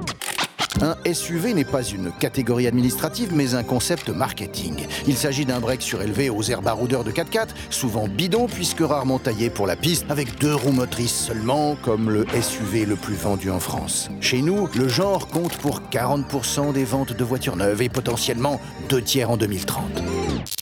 [0.80, 4.86] Un SUV n'est pas une catégorie administrative, mais un concept marketing.
[5.08, 9.50] Il s'agit d'un break surélevé aux airs baroudeurs de 4x4, souvent bidon puisque rarement taillé
[9.50, 13.58] pour la piste, avec deux roues motrices seulement, comme le SUV le plus vendu en
[13.58, 14.08] France.
[14.20, 19.02] Chez nous, le genre compte pour 40% des ventes de voitures neuves et potentiellement deux
[19.02, 20.57] tiers en 2030.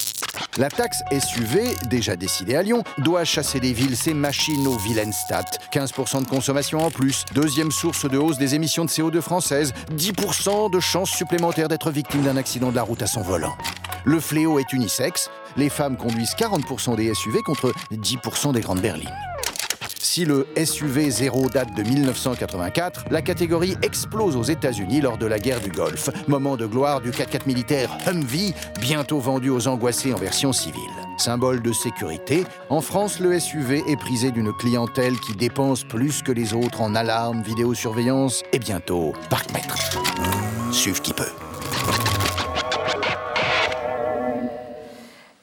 [0.58, 5.12] La taxe SUV, déjà décidée à Lyon, doit chasser des villes ces machines aux vilaines
[5.12, 5.42] stats.
[5.70, 10.70] 15% de consommation en plus, deuxième source de hausse des émissions de CO2 françaises, 10%
[10.70, 13.54] de chances supplémentaires d'être victime d'un accident de la route à son volant.
[14.06, 15.28] Le fléau est unisexe,
[15.58, 19.12] les femmes conduisent 40% des SUV contre 10% des grandes berlines.
[20.16, 25.38] Si le SUV 0 date de 1984, la catégorie explose aux États-Unis lors de la
[25.38, 26.08] guerre du Golfe.
[26.26, 30.80] Moment de gloire du 4x4 militaire Humvee, bientôt vendu aux angoissés en version civile.
[31.18, 36.32] Symbole de sécurité, en France, le SUV est prisé d'une clientèle qui dépense plus que
[36.32, 39.76] les autres en alarmes, vidéosurveillance et bientôt parc-mètre.
[40.72, 41.24] Suive qui peut.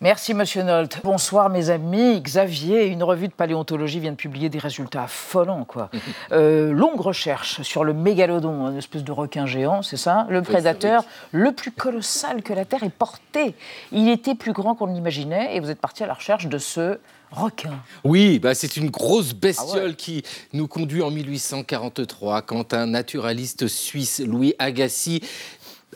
[0.04, 1.00] Merci, monsieur Nolte.
[1.06, 2.20] Bonsoir, mes amis.
[2.20, 5.90] Xavier, une revue de paléontologie vient de publier des résultats affolants, quoi.
[6.32, 10.26] Euh, longue recherche sur le mégalodon, une espèce de requin géant, c'est ça?
[10.30, 13.56] Le prédateur le plus colossal que la Terre ait porté.
[13.92, 16.58] Il était plus grand qu'on ne l'imaginait et vous êtes parti à la recherche de
[16.58, 16.98] ce
[17.34, 17.74] requin.
[18.04, 20.24] Oui, bah c'est une grosse bestiole qui
[20.54, 25.20] nous conduit en 1843 quand un naturaliste suisse, Louis Agassiz,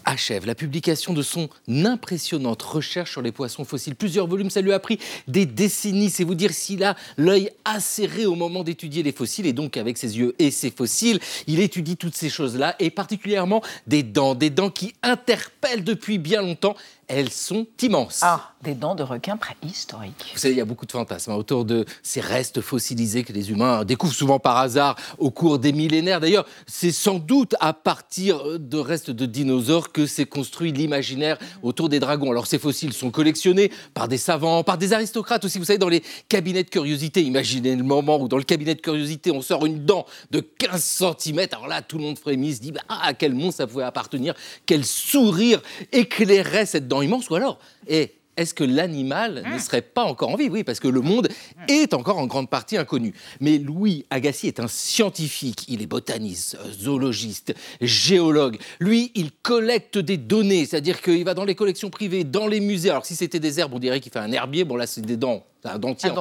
[0.07, 3.95] achève la publication de son impressionnante recherche sur les poissons fossiles.
[3.95, 6.09] Plusieurs volumes, ça lui a pris des décennies.
[6.09, 9.97] C'est vous dire s'il a l'œil acéré au moment d'étudier les fossiles, et donc avec
[9.97, 14.49] ses yeux et ses fossiles, il étudie toutes ces choses-là, et particulièrement des dents, des
[14.49, 16.75] dents qui interpellent depuis bien longtemps
[17.07, 18.19] elles sont immenses.
[18.21, 20.31] Ah, des dents de requin préhistoriques.
[20.33, 23.49] Vous savez, il y a beaucoup de fantasmes autour de ces restes fossilisés que les
[23.51, 26.19] humains découvrent souvent par hasard au cours des millénaires.
[26.19, 31.87] D'ailleurs, c'est sans doute à partir de restes de dinosaures que s'est construit l'imaginaire autour
[31.87, 32.31] des dragons.
[32.31, 35.59] Alors, ces fossiles sont collectionnés par des savants, par des aristocrates aussi.
[35.59, 38.81] Vous savez, dans les cabinets de curiosité, imaginez le moment où dans le cabinet de
[38.81, 40.83] curiosité, on sort une dent de 15
[41.19, 41.47] cm.
[41.53, 44.33] Alors là, tout le monde frémit, se dit bah, à quel monde ça pouvait appartenir,
[44.65, 45.61] quel sourire
[45.93, 46.96] éclairait cette dent?
[47.01, 50.47] Immense, ou alors, et est-ce que l'animal ne serait pas encore en vie?
[50.47, 51.27] Oui, parce que le monde
[51.67, 53.15] est encore en grande partie inconnu.
[53.39, 55.65] Mais Louis Agassiz est un scientifique.
[55.67, 58.59] Il est botaniste, zoologiste, géologue.
[58.79, 62.91] Lui, il collecte des données, c'est-à-dire qu'il va dans les collections privées, dans les musées.
[62.91, 64.65] Alors, si c'était des herbes, on dirait qu'il fait un herbier.
[64.65, 66.11] Bon, là, c'est des dents un dentier.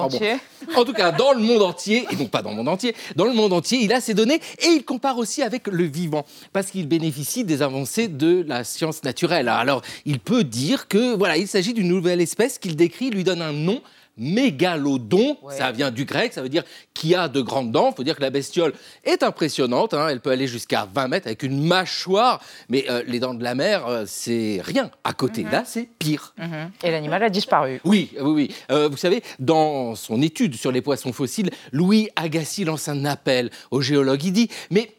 [0.76, 3.24] En tout cas, dans le monde entier, et donc pas dans le monde entier, dans
[3.24, 6.70] le monde entier, il a ces données et il compare aussi avec le vivant, parce
[6.70, 9.48] qu'il bénéficie des avancées de la science naturelle.
[9.48, 13.42] Alors, il peut dire que voilà, il s'agit d'une nouvelle espèce qu'il décrit, lui donne
[13.42, 13.80] un nom
[14.16, 16.64] mégalodon, ça vient du grec, ça veut dire
[16.94, 17.90] qui a de grandes dents.
[17.90, 18.72] Il faut dire que la bestiole
[19.04, 20.08] est impressionnante, hein.
[20.08, 23.54] elle peut aller jusqu'à 20 mètres avec une mâchoire, mais euh, les dents de la
[23.54, 25.44] mer, euh, c'est rien à côté.
[25.44, 25.50] Mhm.
[25.50, 26.34] Là, c'est pire.
[26.38, 26.70] Mhm.
[26.82, 27.80] Et l'animal a disparu.
[27.84, 28.54] Oui, oui, oui.
[28.70, 33.50] Euh, vous savez, dans son étude sur les poissons fossiles, Louis Agassiz lance un appel
[33.70, 34.24] aux géologues.
[34.24, 34.90] Il dit, mais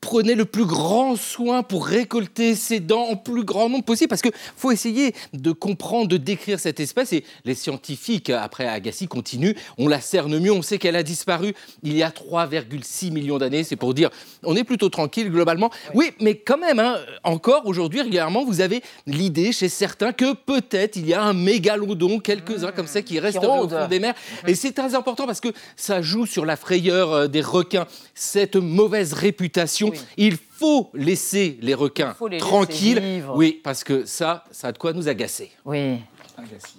[0.00, 4.22] prenez le plus grand soin pour récolter ces dents en plus grand nombre possible, parce
[4.22, 7.12] qu'il faut essayer de comprendre, de décrire cette espèce.
[7.12, 9.54] Et les scientifiques, après Agassi, continuent.
[9.78, 13.64] On la cerne mieux, on sait qu'elle a disparu il y a 3,6 millions d'années.
[13.64, 14.10] C'est pour dire,
[14.42, 15.70] on est plutôt tranquille globalement.
[15.94, 20.96] Oui, mais quand même, hein, encore aujourd'hui, régulièrement, vous avez l'idée chez certains que peut-être
[20.96, 24.14] il y a un mégalodon, quelques-uns comme ça, qui resteraient au fond des mers.
[24.46, 28.56] Et c'est très important parce que ça joue sur la frayeur euh, des requins, cette
[28.56, 29.75] mauvaise réputation
[30.16, 33.24] il faut laisser les requins tranquilles.
[33.34, 35.50] oui, parce que ça, ça a de quoi nous agacer.
[35.64, 36.00] Oui.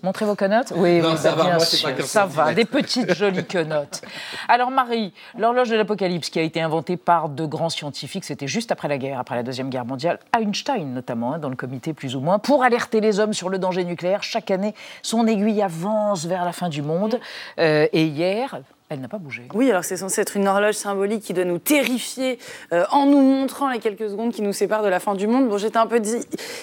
[0.04, 1.89] Montrez vos quenottes Oui, ça va, bien sûr.
[2.06, 4.02] ça va, des petites jolies quenottes.
[4.48, 8.72] Alors Marie, l'horloge de l'Apocalypse qui a été inventée par de grands scientifiques, c'était juste
[8.72, 12.16] après la guerre, après la Deuxième Guerre mondiale, Einstein notamment, hein, dans le comité plus
[12.16, 14.22] ou moins, pour alerter les hommes sur le danger nucléaire.
[14.22, 17.20] Chaque année, son aiguille avance vers la fin du monde.
[17.60, 18.60] Euh, et hier,
[18.90, 19.48] elle n'a pas bougé.
[19.54, 22.40] Oui, alors c'est censé être une horloge symbolique qui doit nous terrifier
[22.72, 25.50] euh, en nous montrant les quelques secondes qui nous séparent de la fin du monde.
[25.50, 26.02] Bon, j'étais un peu,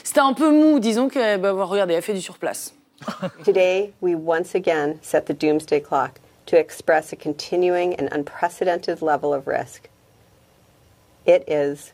[0.03, 2.75] c'était un peu mou, disons que, bah, regardez, elle a fait du surplace.
[3.45, 9.35] Today, we once again set the doomsday clock to express a continuing and unprecedented level
[9.35, 9.89] of risk.
[11.27, 11.93] It is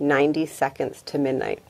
[0.00, 1.60] 90 seconds to midnight.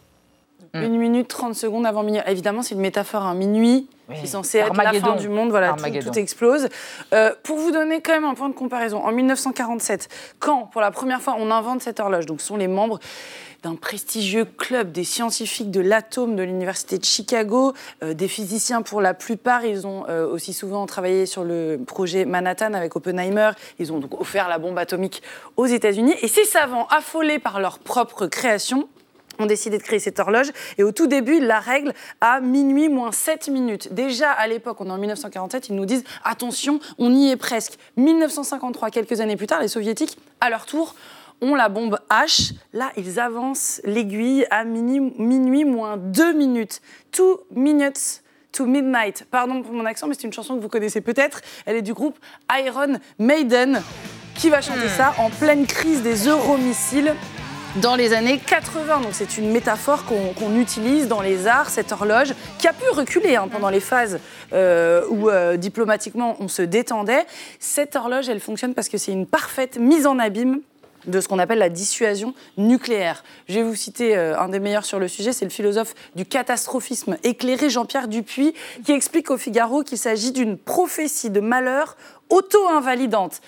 [0.75, 2.21] Une minute 30 secondes avant minuit.
[2.27, 3.23] Évidemment, c'est une métaphore.
[3.23, 5.51] Un minuit, c'est censé être la fin du monde.
[5.51, 6.69] Voilà, tout, explose.
[7.13, 10.09] Euh, pour vous donner quand même un point de comparaison, en 1947,
[10.39, 12.99] quand pour la première fois on invente cette horloge, donc ce sont les membres
[13.63, 17.73] d'un prestigieux club des scientifiques de l'atome de l'université de Chicago,
[18.05, 19.65] euh, des physiciens pour la plupart.
[19.65, 23.51] Ils ont euh, aussi souvent travaillé sur le projet Manhattan avec Oppenheimer.
[23.79, 25.23] Ils ont donc offert la bombe atomique
[25.57, 26.15] aux États-Unis.
[26.23, 28.89] Et ces savants, affolés par leur propre création,
[29.39, 30.49] ont décidé de créer cette horloge.
[30.79, 33.93] Et au tout début, la règle à minuit moins 7 minutes.
[33.93, 37.75] Déjà à l'époque, on est en 1947, ils nous disent attention, on y est presque.
[37.97, 40.95] 1953, quelques années plus tard, les soviétiques, à leur tour,
[41.41, 42.53] ont la bombe H.
[42.73, 46.81] Là, ils avancent l'aiguille à minuit, moins 2 minutes.
[47.13, 48.23] Two minutes
[48.53, 49.25] to Midnight.
[49.31, 51.41] Pardon pour mon accent, mais c'est une chanson que vous connaissez peut-être.
[51.67, 52.19] Elle est du groupe
[52.53, 53.83] Iron Maiden.
[54.35, 54.97] Qui va chanter hmm.
[54.97, 57.15] ça en pleine crise des euromissiles
[57.77, 59.01] dans les années 80.
[59.01, 63.37] Donc c'est une métaphore qu'on utilise dans les arts, cette horloge, qui a pu reculer
[63.37, 64.19] hein, pendant les phases
[64.53, 67.27] euh, où euh, diplomatiquement on se détendait.
[67.59, 70.61] Cette horloge, elle fonctionne parce que c'est une parfaite mise en abîme
[71.07, 73.23] de ce qu'on appelle la dissuasion nucléaire.
[73.49, 76.27] Je vais vous citer euh, un des meilleurs sur le sujet, c'est le philosophe du
[76.27, 78.53] catastrophisme éclairé Jean-Pierre Dupuis,
[78.85, 81.97] qui explique au Figaro qu'il s'agit d'une prophétie de malheur
[82.31, 83.41] auto-invalidante.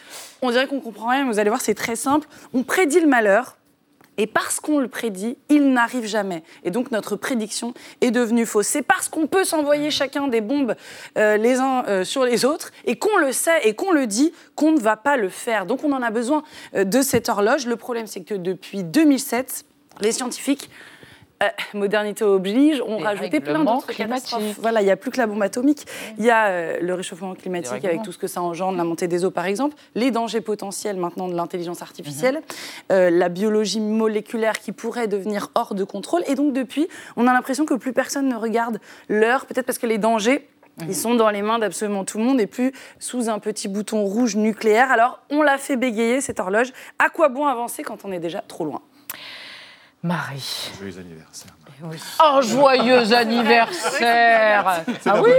[0.43, 2.29] On dirait qu'on comprend rien, mais vous allez voir, c'est très simple.
[2.55, 3.57] On prédit le malheur,
[4.21, 6.43] et parce qu'on le prédit, il n'arrive jamais.
[6.63, 8.67] Et donc notre prédiction est devenue fausse.
[8.67, 10.75] C'est parce qu'on peut s'envoyer chacun des bombes
[11.17, 14.35] euh, les uns euh, sur les autres et qu'on le sait et qu'on le dit
[14.57, 15.65] qu'on ne va pas le faire.
[15.65, 16.43] Donc on en a besoin
[16.75, 17.65] euh, de cette horloge.
[17.65, 19.65] Le problème, c'est que depuis 2007,
[20.03, 20.69] les scientifiques
[21.43, 24.59] euh, modernité oblige, on rajoutait plein d'autres catastrophes.
[24.59, 25.87] Voilà, il n'y a plus que la bombe atomique.
[26.19, 29.09] Il y a euh, le réchauffement climatique avec tout ce que ça engendre, la montée
[29.09, 32.43] des eaux par exemple, les dangers potentiels maintenant de l'intelligence artificielle, mhm.
[32.93, 36.23] euh, la biologie moléculaire qui pourrait devenir hors de contrôle.
[36.27, 38.79] Et donc depuis, on a l'impression que plus personne ne regarde
[39.09, 40.47] l'heure, peut-être parce que les dangers
[40.83, 40.93] Ils mhm.
[40.93, 44.37] sont dans les mains d'absolument tout le monde et plus sous un petit bouton rouge
[44.37, 44.93] nucléaire.
[44.93, 46.73] Alors, on l'a fait bégayer, cette horloge.
[46.99, 48.83] À quoi bon avancer quand on est déjà trop loin?
[50.03, 50.71] Marie.
[50.79, 51.53] Joyeux anniversaire.
[52.23, 55.31] Oh, joyeux anniversaire ah oui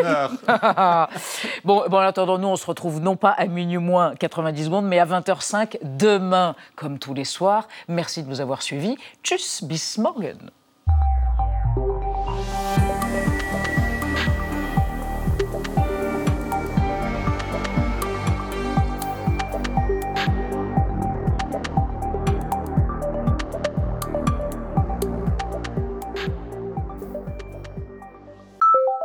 [1.65, 4.85] bon, bon, en attendant, nous, on se retrouve non pas à minuit moins 90 secondes,
[4.85, 7.67] mais à 20h05 demain, comme tous les soirs.
[7.87, 8.97] Merci de nous avoir suivis.
[9.23, 10.51] Tchuss, bis morgen.